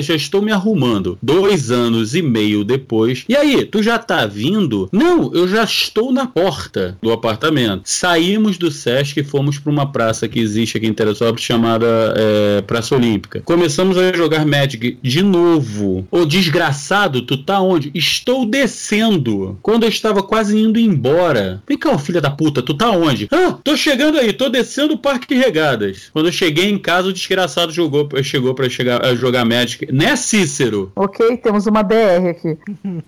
[0.00, 1.18] já estou me arrumando.
[1.22, 3.24] Dois anos e meio depois.
[3.28, 4.88] E aí, tu já tá vindo?
[4.92, 7.82] Não, eu já estou na porta do apartamento.
[7.84, 12.60] Saímos do Sesc e fomos para uma praça que existe aqui em Teresópolis chamada é,
[12.62, 13.40] Praça Olímpica.
[13.44, 16.06] Começamos a jogar Magic de novo.
[16.10, 17.90] Ô desgraçado, tu tá onde?
[18.06, 19.58] Estou descendo.
[19.62, 21.62] Quando eu estava quase indo embora.
[21.68, 23.28] Vem cá, filha da puta, tu tá onde?
[23.32, 26.10] Ah, tô chegando aí, tô descendo o Parque de Regadas.
[26.12, 29.92] Quando eu cheguei em casa, o desgraçado jogou, chegou para chegar jogar Magic.
[29.92, 30.92] Né, Cícero?
[30.94, 32.56] Ok, temos uma DR aqui.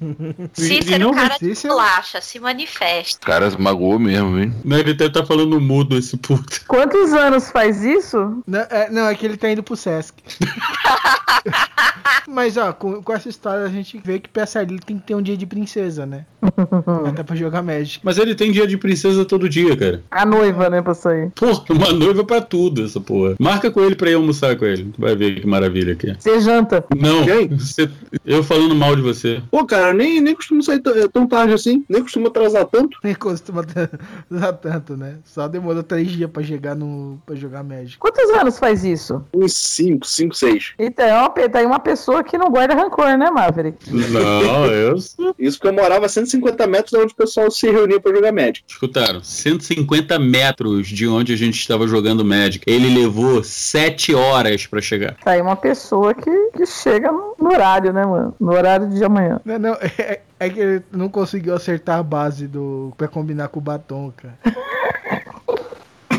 [0.53, 3.19] Cícero, não, cara de Cícero- bolacha, se manifesta.
[3.23, 4.53] O cara se magoou mesmo, hein?
[4.65, 6.63] Não, ele deve estar falando mudo, esse puto.
[6.67, 8.43] Quantos anos faz isso?
[8.47, 10.15] Não é, não, é que ele tá indo pro Sesc.
[12.29, 15.14] Mas, ó, com, com essa história a gente vê que Peça Arlil tem que ter
[15.14, 16.27] um dia de princesa, né?
[17.09, 18.01] Até pra jogar Magic.
[18.03, 20.03] Mas ele tem dia de princesa todo dia, cara.
[20.11, 21.31] A noiva, né, pra sair.
[21.31, 23.35] Porra, uma noiva pra tudo, essa porra.
[23.38, 24.91] Marca com ele pra ir almoçar com ele.
[24.95, 26.14] Tu vai ver que maravilha que é.
[26.19, 26.85] Você janta.
[26.97, 27.25] Não,
[27.59, 27.88] você-
[28.25, 29.43] eu falando mal de você.
[29.51, 32.99] Pô, cara, nem, nem costumo sair tão tarde assim, nem costumo atrasar tanto.
[33.03, 33.62] Nem costuma
[34.31, 35.17] usar tanto, né?
[35.25, 37.19] Só demorou três dias pra chegar no.
[37.25, 37.99] pra jogar Magic.
[37.99, 39.25] Quantos anos faz isso?
[39.35, 40.73] Uns 5, 5, 6.
[40.79, 43.78] Então, é uma, tá aí uma pessoa que não guarda rancor, né, Maverick?
[43.92, 45.35] Não, eu sou.
[45.38, 48.33] Isso porque eu morava a 150 metros de onde o pessoal se reunia pra jogar
[48.33, 48.64] Magic.
[48.66, 52.64] Escutaram, 150 metros de onde a gente estava jogando Magic.
[52.66, 55.16] Ele levou 7 horas pra chegar.
[55.22, 58.35] Tá aí uma pessoa que, que chega no, no horário, né, mano?
[58.40, 59.40] No horário de amanhã.
[59.44, 62.92] Não, não, é, é que ele não conseguiu acertar a base do.
[62.96, 64.38] pra combinar com o batom, cara.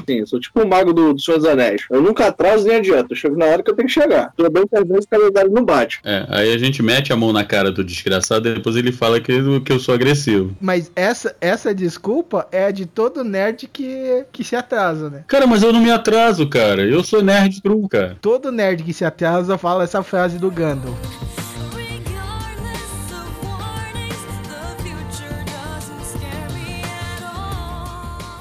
[0.10, 1.84] Sim, eu sou tipo o mago do, do Senhor dos Anéis.
[1.91, 3.08] Eu nunca atraso nem adianta.
[3.12, 4.34] Eu chego na hora que eu tenho que chegar.
[4.36, 6.00] Tudo bem que às vezes o calendário não bate.
[6.04, 9.19] É, aí a gente mete a mão na cara do desgraçado e depois ele fala
[9.19, 10.56] que, eu- que eu sou agressivo.
[10.60, 15.24] Mas essa, essa desculpa é a de todo nerd que, que se atrasa, né?
[15.28, 16.82] Cara, mas eu não me atraso, cara.
[16.84, 18.17] Eu sou nerd true, cara.
[18.19, 20.98] Todo nerd que se atrasa fala essa frase do Gandalf.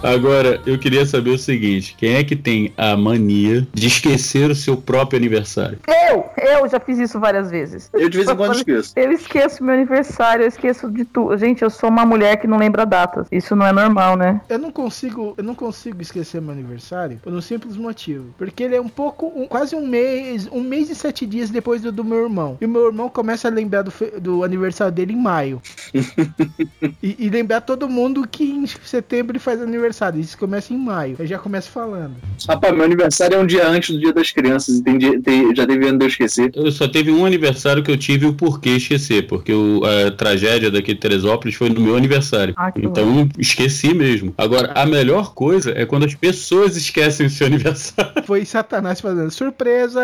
[0.02, 4.54] Agora, eu queria saber o seguinte: quem é que tem a mania de esquecer o
[4.54, 5.78] seu próprio aniversário?
[6.08, 7.90] Eu, eu já fiz isso várias vezes.
[7.92, 8.92] Eu de vez em quando esqueço.
[8.96, 11.36] Eu esqueço meu aniversário, eu esqueço de tudo.
[11.36, 13.26] Gente, eu sou uma mulher que não lembra datas.
[13.32, 14.40] Isso não é normal, né?
[14.48, 18.76] Eu não consigo, eu não consigo esquecer meu aniversário por um simples motivo, porque ele
[18.76, 22.04] é um pouco, um- quase um mês, um mês e sete dias depois do, do
[22.04, 22.56] meu irmão.
[22.60, 25.60] E o meu irmão começa a lembrar do, do aniversário dele em maio.
[27.02, 29.87] e, e lembrar todo mundo que em setembro ele faz aniversário.
[30.18, 31.16] Isso começa em maio.
[31.18, 32.12] Eu já começo falando.
[32.48, 34.78] Rapaz, meu aniversário é um dia antes do dia das crianças.
[34.78, 36.50] E tem dia- tem- já teve ano de eu esquecer.
[36.54, 40.70] Eu só teve um aniversário que eu tive o porquê esquecer, porque o- a tragédia
[40.70, 42.54] daqui de Teresópolis foi no meu aniversário.
[42.56, 44.32] Ah, que então eu esqueci mesmo.
[44.38, 48.12] Agora, a melhor coisa é quando as pessoas esquecem o seu aniversário.
[48.24, 50.00] Foi Satanás fazendo surpresa.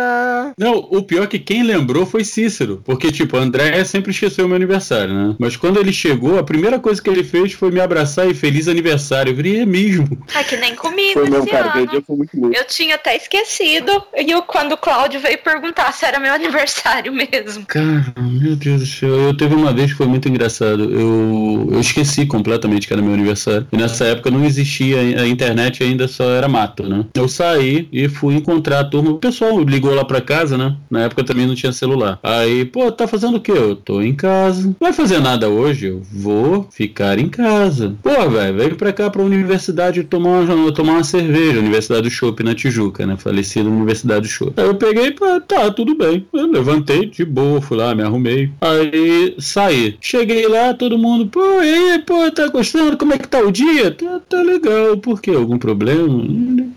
[0.58, 2.80] Não, o pior é que quem lembrou foi Cícero.
[2.84, 5.36] Porque, tipo, André sempre esqueceu o meu aniversário, né?
[5.38, 8.68] Mas quando ele chegou, a primeira coisa que ele fez foi me abraçar e feliz
[8.68, 9.30] aniversário.
[9.32, 10.08] Eu virei, mesmo.
[10.34, 11.78] É que nem comigo Foi mesmo, esse cara.
[11.78, 11.86] Ano.
[11.88, 12.56] dia foi muito louco.
[12.56, 13.90] Eu tinha até esquecido.
[14.16, 17.66] E eu, quando o Cláudio veio perguntar se era meu aniversário mesmo.
[17.66, 19.08] Cara, meu Deus do céu.
[19.08, 20.84] Eu teve uma vez que foi muito engraçado.
[20.84, 23.66] Eu, eu esqueci completamente que era meu aniversário.
[23.72, 27.04] E nessa época não existia, a internet ainda só era mato, né?
[27.14, 29.10] Eu saí e fui encontrar a turma.
[29.10, 30.76] O pessoal ligou lá pra casa, né?
[30.88, 32.18] Na época também não tinha celular.
[32.22, 33.52] Aí, pô, tá fazendo o quê?
[33.52, 34.66] Eu tô em casa.
[34.66, 35.86] Não vai fazer nada hoje?
[35.86, 37.94] Eu vou ficar em casa.
[38.02, 39.63] Pô, velho, veio pra cá pra universidade
[40.08, 41.58] tomar uma, tomar uma cerveja.
[41.58, 43.16] Universidade do Chopp na Tijuca, né?
[43.16, 44.52] Falecida Universidade do Chopp.
[44.60, 46.26] Aí eu peguei, pá, tá, tudo bem.
[46.32, 48.50] Eu levantei de boa, fui lá, me arrumei.
[48.60, 49.96] Aí saí.
[50.00, 52.96] Cheguei lá, todo mundo, pô, e aí, pô, tá gostando?
[52.96, 53.90] Como é que tá o dia?
[53.90, 54.96] Tá, tá legal.
[54.96, 55.30] Por quê?
[55.30, 56.24] Algum problema?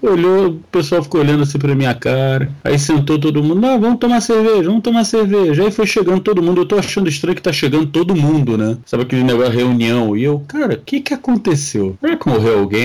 [0.01, 2.51] Olhou, o pessoal ficou olhando assim pra minha cara.
[2.63, 5.63] Aí sentou todo mundo, não, vamos tomar cerveja, vamos tomar cerveja.
[5.63, 6.61] Aí foi chegando todo mundo.
[6.61, 8.77] Eu tô achando estranho que tá chegando todo mundo, né?
[8.85, 10.15] Sabe aquele negócio, reunião.
[10.15, 11.97] E eu, cara, o que que aconteceu?
[11.99, 12.76] Será que morreu alguém?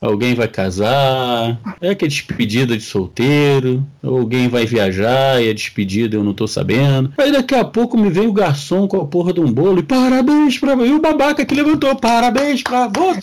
[0.00, 1.58] Alguém vai casar?
[1.80, 3.84] É que é despedida de solteiro?
[4.02, 7.12] Alguém vai viajar e é despedida, eu não tô sabendo.
[7.18, 9.82] Aí daqui a pouco me vem o garçom com a porra de um bolo e
[9.82, 10.74] parabéns pra.
[10.74, 13.20] E o babaca que levantou, parabéns pra você,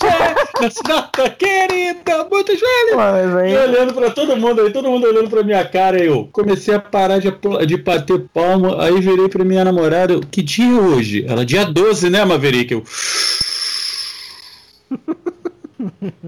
[0.62, 2.96] nessa data querida, muitas velhas.
[2.96, 6.74] Mas E olhando pra todo mundo aí, todo mundo olhando pra minha cara, eu comecei
[6.74, 7.32] a parar de,
[7.66, 11.26] de bater palma, aí virei pra minha namorada, que dia é hoje?
[11.28, 12.74] Ela, dia 12, né, Maverick?
[12.74, 12.84] Eu...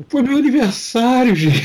[0.10, 1.64] Foi meu aniversário, gente.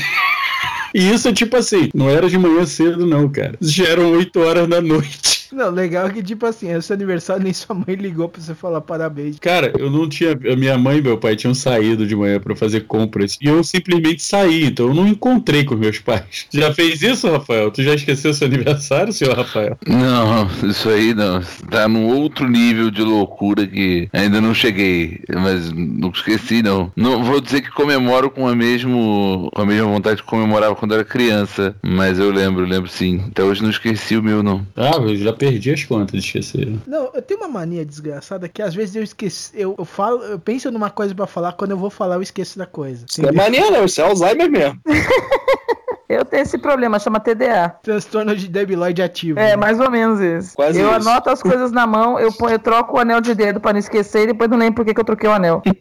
[0.93, 3.57] E isso é tipo assim, não era de manhã cedo, não, cara.
[3.61, 5.30] Já eram 8 horas da noite.
[5.51, 8.81] Não, legal que, tipo assim, é seu aniversário, nem sua mãe ligou pra você falar
[8.81, 9.37] parabéns.
[9.39, 10.31] Cara, eu não tinha.
[10.31, 13.37] a Minha mãe e meu pai tinham saído de manhã pra fazer compras.
[13.41, 16.47] E eu simplesmente saí, então eu não encontrei com meus pais.
[16.51, 17.71] Já fez isso, Rafael?
[17.71, 19.77] Tu já esqueceu seu aniversário, senhor Rafael?
[19.87, 21.41] Não, isso aí não.
[21.69, 26.91] Tá num outro nível de loucura que ainda não cheguei, mas não esqueci não.
[26.95, 30.93] Não vou dizer que comemoro com a mesmo com a mesma vontade que comemorava quando
[30.93, 33.23] era criança, mas eu lembro, lembro sim.
[33.29, 34.65] Até hoje não esqueci o meu não.
[34.75, 36.71] Ah, eu já perdi as contas de esquecer.
[36.85, 40.39] Não, eu tenho uma mania desgraçada que às vezes eu esqueço, eu, eu falo, eu
[40.39, 43.07] penso numa coisa pra falar, quando eu vou falar eu esqueço da coisa.
[43.09, 43.85] Isso não é mania, não.
[43.85, 44.79] Isso é Alzheimer mesmo.
[46.13, 47.75] eu tenho esse problema, chama TDA.
[47.81, 49.39] Transtorno de debilóide ativo.
[49.39, 50.55] É, mais ou menos isso.
[50.55, 51.09] Quase eu isso.
[51.09, 53.79] anoto as coisas na mão, eu, ponho, eu troco o anel de dedo pra não
[53.79, 55.61] esquecer e depois não lembro por que que eu troquei o anel.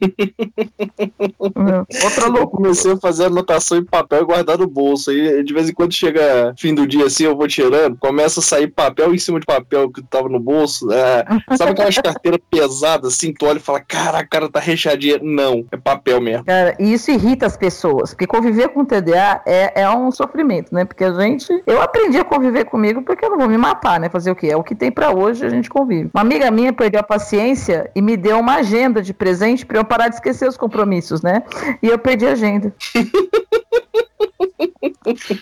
[1.38, 2.62] Outra Eu loucura.
[2.62, 5.10] comecei a fazer anotação em papel e guardar no bolso.
[5.10, 8.42] Aí de vez em quando chega fim do dia assim, eu vou tirando, começa a
[8.42, 10.90] sair papel em cima de papel que tava no bolso.
[10.92, 11.24] É,
[11.56, 15.18] sabe aquelas carteiras pesadas assim, tu olha e fala, caraca, cara tá recheadinha.
[15.22, 16.44] Não, é papel mesmo.
[16.44, 20.84] Cara, e isso irrita as pessoas, porque conviver com TDA é, é um sofrimento, né?
[20.84, 21.62] Porque a gente.
[21.66, 24.08] Eu aprendi a conviver comigo porque eu não vou me matar, né?
[24.08, 24.48] Fazer o quê?
[24.48, 26.10] É o que tem pra hoje, a gente convive.
[26.12, 29.84] Uma amiga minha perdeu a paciência e me deu uma agenda de presente pra eu
[29.84, 31.42] parar de esquecer os compromissos, né?
[31.82, 32.74] E eu perdi a agenda.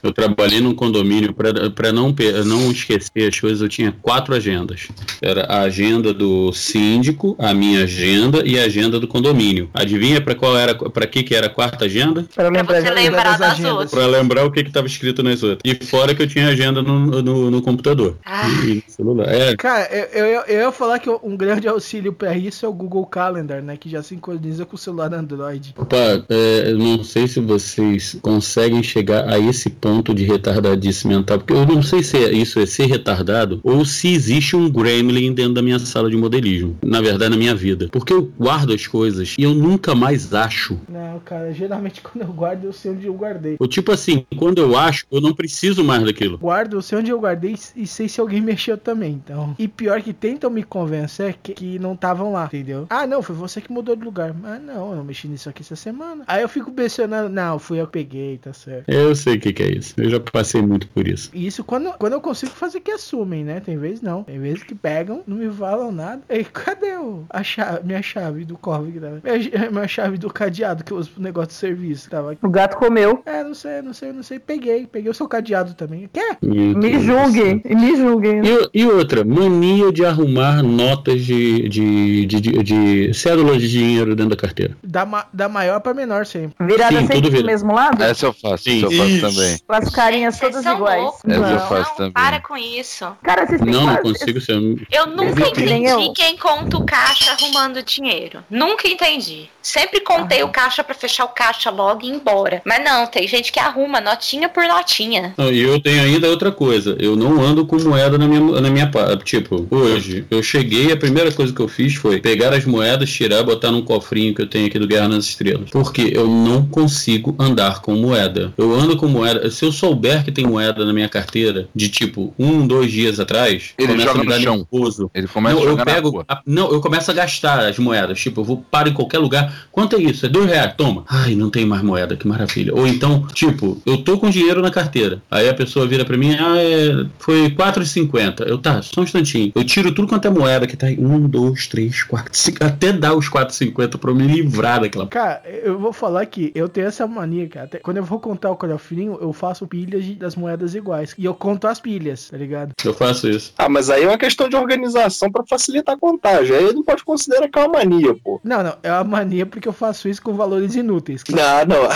[0.02, 2.14] Eu trabalhei num condomínio para não,
[2.46, 3.60] não esquecer as coisas.
[3.60, 4.88] Eu tinha quatro agendas.
[5.20, 9.68] Era a agenda do síndico, a minha agenda e a agenda do condomínio.
[9.74, 12.24] Adivinha para qual era, para que que era a quarta agenda?
[12.34, 13.72] Pra Pra lembrar você de- lembrar das das agendas.
[13.72, 13.90] outras.
[13.90, 15.60] Para lembrar o que que estava escrito nas outras.
[15.64, 18.48] E fora que eu tinha agenda no, no, no computador Ah.
[18.66, 19.28] e no celular.
[19.28, 22.72] É, Cara, eu, eu, eu ia falar que um grande auxílio pra isso é o
[22.72, 23.76] Google Calendar, né?
[23.76, 25.74] Que já sincroniza com o celular Android.
[25.76, 25.96] Opa,
[26.28, 31.38] é, eu não sei se vocês conseguem chegar chegar a esse ponto de retardadice mental,
[31.38, 35.32] porque eu não sei se é- isso é ser retardado ou se existe um gremlin
[35.32, 36.76] dentro da minha sala de modelismo.
[36.84, 37.88] Na verdade, na minha vida.
[37.90, 40.78] Porque eu guardo as coisas e eu nunca mais acho.
[40.88, 43.56] Não, cara, geralmente quando eu guardo, eu sei onde eu guardei.
[43.58, 46.38] Ou tipo assim, quando eu acho, eu não preciso mais daquilo.
[46.38, 49.54] Guardo, eu sei onde eu guardei e sei se alguém mexeu também, então.
[49.58, 52.86] E pior que tentam me convencer que, que não estavam lá, entendeu?
[52.90, 54.34] Ah, não, foi você que mudou de lugar.
[54.44, 56.24] Ah, não, eu não mexi nisso aqui essa semana.
[56.26, 58.84] Aí eu fico mencionando, não, fui eu que peguei, tá certo.
[58.98, 59.94] Eu sei o que, que é isso.
[59.96, 61.30] Eu já passei muito por isso.
[61.34, 63.60] E Isso quando, quando eu consigo fazer que assumem, né?
[63.60, 64.22] Tem vezes não.
[64.24, 66.20] Tem vezes que pegam, não me falam nada.
[66.28, 69.20] Ei, cadê o, a chave, minha chave do Corvo que tava?
[69.22, 72.44] Minha, minha chave do cadeado que eu uso pro negócio de serviço que tava aqui.
[72.44, 73.22] O gato comeu.
[73.24, 74.38] É, não sei, não sei, não sei.
[74.38, 76.08] Peguei, peguei o seu cadeado também.
[76.12, 76.36] Quer?
[76.42, 78.42] Meu Me Deus do julguem, me julguem.
[78.44, 84.14] E, e outra, mania de arrumar notas de, de, de, de, de cédulas de dinheiro
[84.14, 84.76] dentro da carteira.
[84.82, 86.54] Da, ma- da maior pra menor sempre.
[86.66, 87.46] Virada Sim, sempre vira.
[87.46, 88.02] mesmo lado?
[88.02, 88.80] Essa eu faço, Sim.
[88.92, 89.20] Eu faço Isso.
[89.36, 89.58] também.
[89.66, 91.02] Com as carinhas Vocês todas iguais.
[91.02, 91.20] loucos.
[91.24, 91.68] Essa eu Não.
[91.68, 92.12] faço Não, também.
[92.12, 93.06] para com isso.
[93.22, 94.54] Cara, vocês têm Não, não consigo ser.
[94.54, 95.34] Eu nunca Não,
[95.64, 96.12] nem entendi eu.
[96.12, 98.44] quem conta o caixa arrumando dinheiro.
[98.50, 99.48] Nunca entendi.
[99.62, 102.62] Sempre contei o caixa pra fechar o caixa logo e ir embora.
[102.64, 105.34] Mas não, tem gente que arruma notinha por notinha.
[105.36, 106.96] Não, e eu tenho ainda outra coisa.
[106.98, 108.88] Eu não ando com moeda na minha, na minha
[109.24, 113.42] Tipo, hoje, eu cheguei, a primeira coisa que eu fiz foi pegar as moedas, tirar,
[113.42, 115.70] botar num cofrinho que eu tenho aqui do Guerra nas Estrelas.
[115.70, 118.52] Porque eu não consigo andar com moeda.
[118.56, 119.50] Eu ando com moeda.
[119.50, 123.70] Se eu souber que tem moeda na minha carteira, de tipo, um, dois dias atrás,
[123.78, 124.56] Ele começa joga a me no dar chão.
[124.72, 125.10] nervoso.
[125.14, 126.10] Ele começa Não, a eu jogar na pego.
[126.10, 126.24] rua.
[126.28, 128.18] a- não, eu começo a gastar as moedas.
[128.20, 129.66] Tipo, eu vou para em qualquer lugar.
[129.72, 130.26] Quanto é isso?
[130.26, 130.74] É dois reais.
[130.76, 131.04] Toma.
[131.08, 132.16] Ai, não tem mais moeda.
[132.16, 132.74] Que maravilha.
[132.74, 135.22] Ou então, tipo, eu tô com dinheiro na carteira.
[135.30, 138.44] Aí a pessoa vira pra mim, ah, é, foi 4,50.
[138.46, 139.52] Eu, tá, só um instantinho.
[139.54, 140.98] Eu tiro tudo quanto é moeda que tá aí.
[140.98, 142.64] Um, dois, três, quatro, cinco.
[142.64, 145.06] Até dar os 4,50 pra eu me livrar daquela.
[145.06, 147.66] Cara, eu vou falar que eu tenho essa mania, cara.
[147.66, 151.14] Até quando eu vou contar o cofrinho, eu faço pilhas das moedas iguais.
[151.16, 152.72] E eu conto as pilhas, tá ligado?
[152.84, 153.52] Eu faço isso.
[153.56, 156.54] Ah, mas aí é uma questão de organização pra facilitar a contagem.
[156.56, 158.40] Aí não pode considerar que é uma mania, pô.
[158.44, 161.22] Não, não, é uma mania porque eu faço isso com valores inúteis.
[161.30, 161.88] Não, não.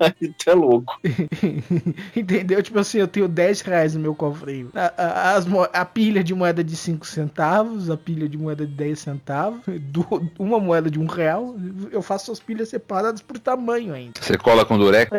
[0.00, 0.98] Aí tu é louco.
[2.16, 2.62] Entendeu?
[2.62, 4.70] Tipo assim, eu tenho 10 reais no meu cofrinho.
[4.74, 8.66] A, a- as mo- a pilha de moeda de 5 centavos, a pilha de moeda
[8.66, 11.54] de 10 centavos, du- uma moeda de um real.
[11.90, 14.12] Eu faço as pilhas separadas por tamanho ainda.
[14.20, 15.10] Você cola com durex?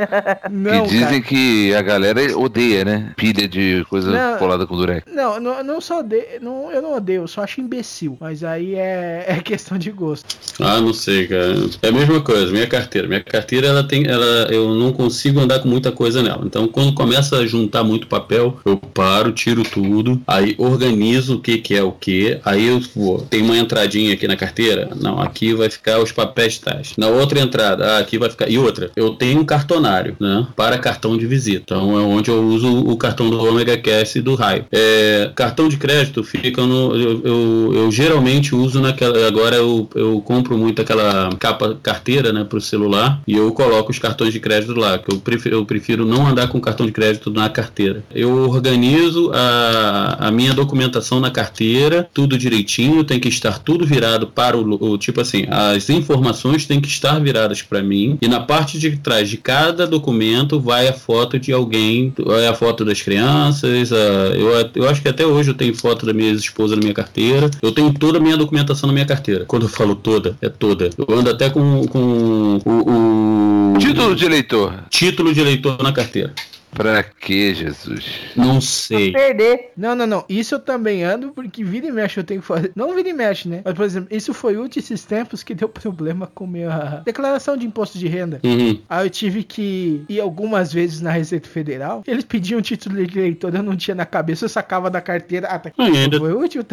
[0.50, 1.22] Não, e dizem cara.
[1.22, 3.14] que a galera odeia, né?
[3.16, 4.38] Pilha de coisa Não.
[4.38, 5.04] colada com durex.
[5.12, 8.18] Não, não, não só odeio, não, eu não odeio, eu só acho imbecil.
[8.20, 10.36] Mas aí é, é questão de gosto.
[10.60, 11.56] Ah, não sei, cara.
[11.82, 13.08] É a mesma coisa, minha carteira.
[13.08, 14.08] Minha carteira, ela tem.
[14.08, 16.42] Ela, eu não consigo andar com muita coisa nela.
[16.46, 21.58] Então, quando começa a juntar muito papel, eu paro, tiro tudo, aí organizo o que,
[21.58, 22.40] que é o que.
[22.44, 23.22] Aí eu vou.
[23.22, 24.90] Tem uma entradinha aqui na carteira?
[24.96, 26.94] Não, aqui vai ficar os papéis tais.
[26.98, 28.50] Na outra entrada, ah, aqui vai ficar.
[28.50, 30.48] E outra, eu tenho um cartonário, né?
[30.56, 31.76] Para cartão de visita.
[31.76, 34.66] Então é onde eu uso o cartão do Omega Cash e do Raio.
[34.72, 36.96] É, cartão de crédito fica no.
[36.96, 39.28] Eu, eu, eu geralmente uso naquela.
[39.28, 44.00] Agora eu, eu compro muito aquela capa carteira, né, pro celular e eu coloco os
[44.00, 47.32] cartões de crédito lá, que eu prefiro, eu prefiro não andar com cartão de crédito
[47.32, 48.04] na carteira.
[48.14, 54.28] Eu organizo a, a minha documentação na carteira, tudo direitinho, tem que estar tudo virado
[54.28, 58.40] para o, o tipo assim, as informações têm que estar viradas para mim e na
[58.40, 63.02] parte de trás de cada documento vai a foto de alguém, vai a foto das
[63.02, 63.96] crianças, a-
[64.36, 67.50] eu, eu acho que até hoje eu tenho foto da minha esposa na minha carteira,
[67.62, 69.46] eu tenho toda a minha documentação na minha carteira.
[69.46, 70.90] Quando eu falo toda, é toda.
[70.98, 74.74] Eu ando até com, com o, o Título de eleitor.
[74.90, 76.34] título de eleitor na carteira.
[76.72, 78.06] Pra que, Jesus?
[78.36, 79.12] Não sei.
[79.12, 79.72] Perder.
[79.76, 80.26] Não, não, não.
[80.30, 82.72] Isso eu também ando porque vira e mexe eu tenho que fazer.
[82.76, 83.62] Não vira e mexe, né?
[83.66, 87.66] Mas, por exemplo, isso foi útil esses tempos que deu problema com minha declaração de
[87.66, 88.40] imposto de renda.
[88.44, 88.80] Uhum.
[88.90, 92.04] Aí eu tive que ir algumas vezes na Receita Federal.
[92.08, 95.48] Eles pediam título de eleitor, eu não tinha na cabeça, eu sacava da carteira.
[95.48, 95.72] Ah, tá.
[95.78, 96.64] Ainda- Foi útil.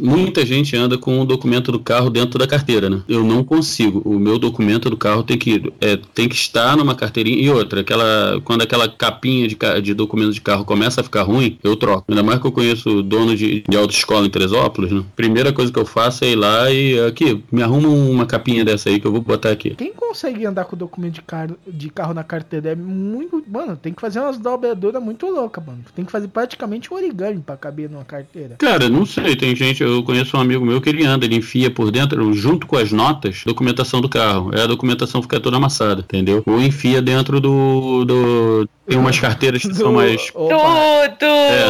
[0.00, 3.00] Muita gente anda com o documento do carro dentro da carteira, né?
[3.08, 4.02] Eu não consigo.
[4.04, 7.40] O meu documento do carro tem que, é, tem que estar numa carteirinha.
[7.40, 11.22] E outra, aquela, quando aquela capinha de, ca- de documento de carro começa a ficar
[11.22, 12.04] ruim, eu troco.
[12.08, 15.02] Ainda mais que eu conheço dono de, de autoescola em Teresópolis, né?
[15.16, 18.88] Primeira coisa que eu faço é ir lá e aqui, me arruma uma capinha dessa
[18.88, 19.74] aí que eu vou botar aqui.
[19.74, 23.42] Quem consegue andar com documento de carro, de carro na carteira é muito.
[23.48, 25.80] Mano, tem que fazer umas dobraduras muito loucas, mano.
[25.94, 28.56] Tem que fazer praticamente um origami pra caber numa carteira.
[28.58, 31.70] Cara, não sei, tem gente, eu conheço um amigo meu que ele anda, ele enfia
[31.70, 34.50] por dentro, junto com as notas, documentação do carro.
[34.54, 36.42] É a documentação fica toda amassada, entendeu?
[36.46, 40.30] Ou enfia dentro do, do Tem umas carteiras que são mais.
[40.30, 41.24] Tudo!
[41.24, 41.68] É,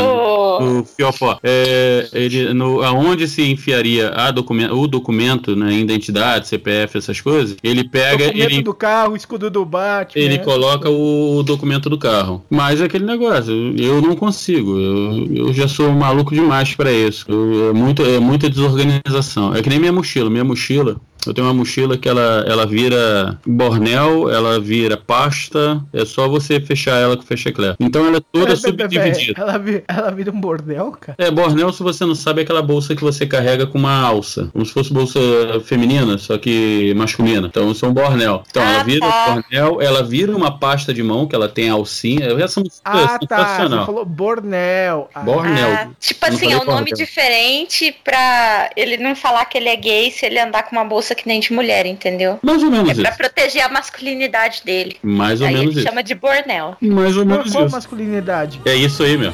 [0.60, 1.38] no Fiofó.
[1.42, 7.56] É, ele, no, aonde se enfiaria a documento, o documento, né, identidade, CPF, essas coisas,
[7.62, 8.26] ele pega.
[8.26, 10.22] Documento Ele, do carro, escudo do Batman.
[10.22, 10.44] ele né?
[10.44, 12.44] coloca o documento do carro.
[12.50, 14.78] Mas é aquele negócio, eu não consigo.
[14.78, 17.24] Eu, eu já sou maluco demais pra isso.
[17.28, 19.54] Eu- é, muito, é muita desorganização.
[19.54, 20.28] É que nem minha mochila.
[20.30, 20.96] Minha mochila.
[21.30, 26.60] Eu tenho uma mochila que ela, ela vira bornel, ela vira pasta, é só você
[26.60, 27.76] fechar ela com fecha eclair.
[27.80, 29.40] Então ela é toda Pera, pera, pera, subdividida.
[29.40, 31.16] Ela, vi- ela vira um bordel, cara.
[31.18, 34.48] É, bornel, se você não sabe, é aquela bolsa que você carrega com uma alça.
[34.52, 35.18] Como se fosse bolsa
[35.64, 37.46] feminina, só que masculina.
[37.48, 38.42] Então, isso é um bornel.
[38.48, 42.26] Então, ela vira bornel, ela vira uma pasta de mão, que ela tem alcinha.
[42.42, 43.36] Essa música é Ah, tá.
[43.36, 43.86] Você sensacional.
[43.86, 45.08] falou bornel.
[45.14, 45.72] Ah, Bornel.
[45.72, 46.94] Ah, tipo assim, é um nome bornel.
[46.96, 51.14] diferente pra ele não falar que ele é gay se ele andar com uma bolsa
[51.16, 52.38] que nem de mulher, entendeu?
[52.42, 53.18] Mais ou menos É pra isso.
[53.18, 54.96] proteger a masculinidade dele.
[55.02, 55.88] Mais ou Aí menos ele isso.
[55.88, 56.76] chama de bornel.
[56.80, 57.74] Mais ou menos qual isso.
[57.74, 58.60] masculinidade?
[58.64, 59.32] É isso aí, meu.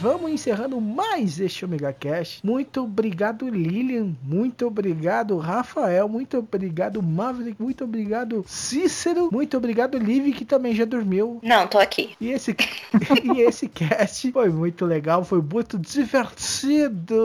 [0.00, 2.40] Vamos encerrando mais este Omega Cash.
[2.42, 4.14] Muito obrigado, Lilian.
[4.22, 6.08] Muito obrigado, Rafael.
[6.08, 7.60] Muito obrigado, Maverick.
[7.60, 9.28] Muito obrigado, Cícero.
[9.30, 11.38] Muito obrigado, Liv, que também já dormiu.
[11.42, 12.12] Não, tô aqui.
[12.18, 12.56] E esse,
[13.34, 17.20] e esse cast foi muito legal, foi muito divertido.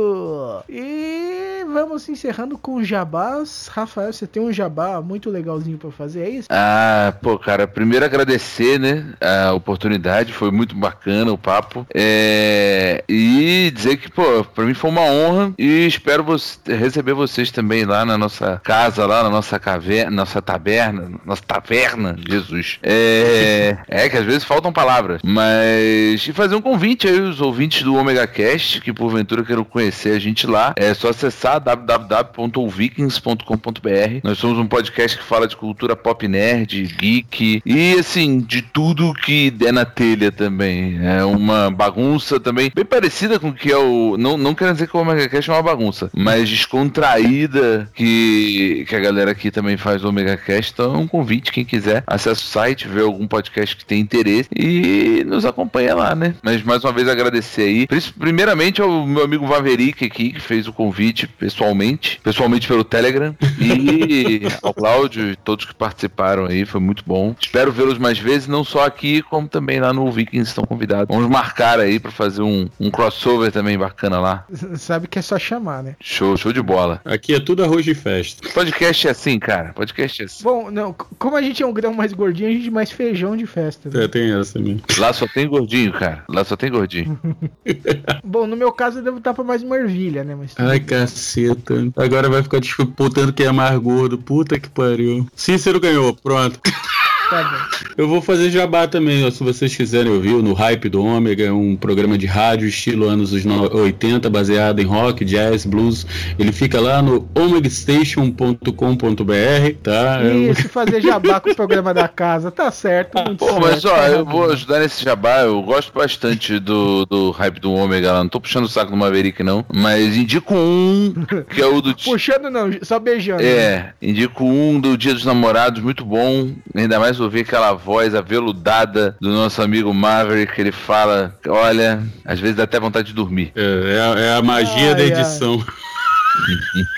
[0.68, 3.70] E vamos encerrando com jabás.
[3.72, 6.48] Rafael, você tem um jabá muito legalzinho pra fazer, é isso?
[6.52, 11.88] Ah, pô, cara, primeiro agradecer, né, a oportunidade, foi muito bacana o papo.
[11.94, 12.65] É,
[13.10, 17.86] e dizer que, pô, pra mim foi uma honra e espero você- receber vocês também
[17.86, 22.78] lá na nossa casa, lá na nossa caverna, nossa taberna, nossa taverna, Jesus.
[22.84, 27.84] É, é que às vezes faltam palavras, mas e fazer um convite aí os ouvintes
[27.84, 34.20] do Omega Cast que porventura queiram conhecer a gente lá, é só acessar www.vikings.com.br.
[34.24, 39.14] Nós somos um podcast que fala de cultura pop nerd, geek e assim, de tudo
[39.14, 41.00] que der na telha também.
[41.06, 44.18] É uma bagunça também, bem parecida com o que é o.
[44.18, 48.96] Não, não quero dizer que o Omega Cast é uma bagunça, mas descontraída que, que
[48.96, 50.72] a galera aqui também faz o Omega Cast.
[50.74, 54.50] Então é um convite, quem quiser, acessa o site, vê algum podcast que tem interesse
[54.56, 56.36] e nos acompanha lá, né?
[56.42, 57.88] Mas mais uma vez agradecer aí.
[58.18, 64.42] Primeiramente ao meu amigo Vaverick aqui, que fez o convite pessoalmente, pessoalmente pelo Telegram, e
[64.62, 67.36] ao Cláudio e todos que participaram aí, foi muito bom.
[67.40, 71.14] Espero vê-los mais vezes, não só aqui, como também lá no Vikings estão convidados.
[71.14, 74.46] Vamos marcar aí pra fazer um, um crossover também bacana lá.
[74.78, 75.96] Sabe que é só chamar, né?
[76.02, 77.02] Show, show de bola.
[77.04, 78.48] Aqui é tudo arroz de festa.
[78.54, 79.74] Podcast é assim, cara.
[79.74, 80.44] Podcast é assim.
[80.44, 83.46] Bom, não, como a gente é um grão mais gordinho, a gente mais feijão de
[83.46, 83.90] festa.
[83.90, 84.06] né?
[84.06, 84.82] É, tem essa mesmo.
[84.98, 86.24] Lá só tem gordinho, cara.
[86.30, 87.20] Lá só tem gordinho.
[88.24, 90.36] Bom, no meu caso eu devo estar pra mais uma ervilha, né?
[90.36, 91.74] Mas Ai, caceta.
[91.96, 94.18] Agora vai ficar disputando quem é mais gordo.
[94.18, 95.28] Puta que pariu.
[95.36, 96.60] Cícero ganhou, pronto.
[97.30, 97.58] tá bom.
[97.98, 101.52] Eu vou fazer jabá também, ó, se vocês quiserem ouvir, no Hype do Ômega, é
[101.52, 106.06] um programa de rádio estilo anos dos no- 80, baseado em rock, jazz, blues.
[106.38, 110.22] Ele fica lá no omegastation.com.br, tá?
[110.24, 113.16] É Isso, fazer jabá com o programa da casa, tá certo.
[113.24, 115.42] Muito Pô, mas certo, ó, tá eu vou ajudar nesse jabá.
[115.42, 118.20] Eu gosto bastante do, do hype do Ômega lá.
[118.24, 119.66] Não tô puxando o saco do Maverick, não.
[119.74, 121.14] Mas indico um,
[121.54, 121.96] que é o do.
[122.06, 123.42] Puxando não, só beijando.
[123.44, 126.52] É, indico um do Dia dos Namorados, muito bom.
[126.76, 132.40] Ainda mais ouvir aquela voz aveludada do nosso amigo Maverick, que ele fala, olha, às
[132.40, 133.52] vezes dá até vontade de dormir.
[133.56, 135.64] É, é a- é a magia Ai, da edição.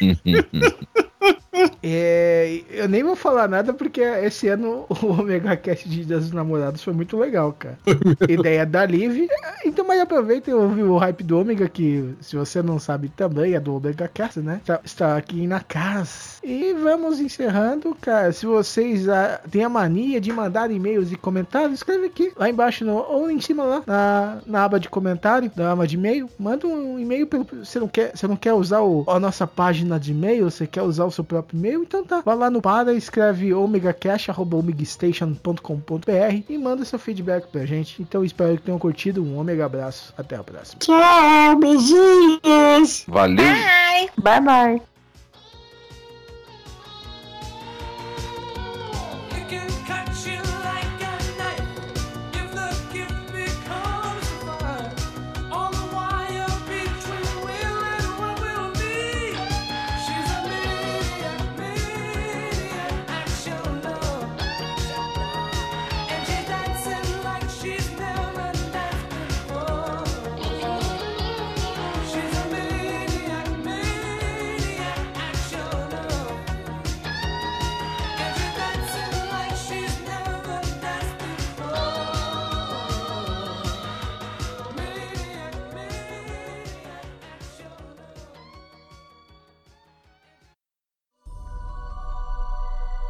[0.01, 0.67] É,
[2.69, 6.83] eu nem vou falar nada porque esse ano o Omega Cast de Dia dos Namorados
[6.83, 7.77] foi muito legal, cara.
[8.27, 9.27] Ideia da Liv.
[9.65, 13.53] Então, mas aproveita e ouve o hype do Omega, que se você não sabe também
[13.53, 14.59] é do Omega Cast, né?
[14.61, 16.37] Está, está aqui na casa.
[16.43, 18.31] E vamos encerrando, cara.
[18.31, 22.85] Se vocês ah, têm a mania de mandar e-mails e comentários, escreve aqui, lá embaixo,
[22.85, 26.29] no, ou em cima lá, na, na aba de comentário, da aba de e-mail.
[26.39, 27.45] Manda um e-mail pelo.
[27.63, 30.81] Você não quer, você não quer usar o, a nossa página de e-mail, você quer
[30.81, 32.21] usar o seu próprio e-mail, então tá.
[32.21, 38.01] Vai lá no para, escreve omegacash.omegastation.com.br e manda seu feedback pra gente.
[38.01, 39.23] Então espero que tenham curtido.
[39.23, 40.13] Um omega abraço.
[40.17, 40.79] Até a próxima.
[40.79, 43.03] Tchau, beijinhos.
[43.07, 43.45] Valeu!
[43.45, 44.09] Bye!
[44.17, 44.81] Bye, bye.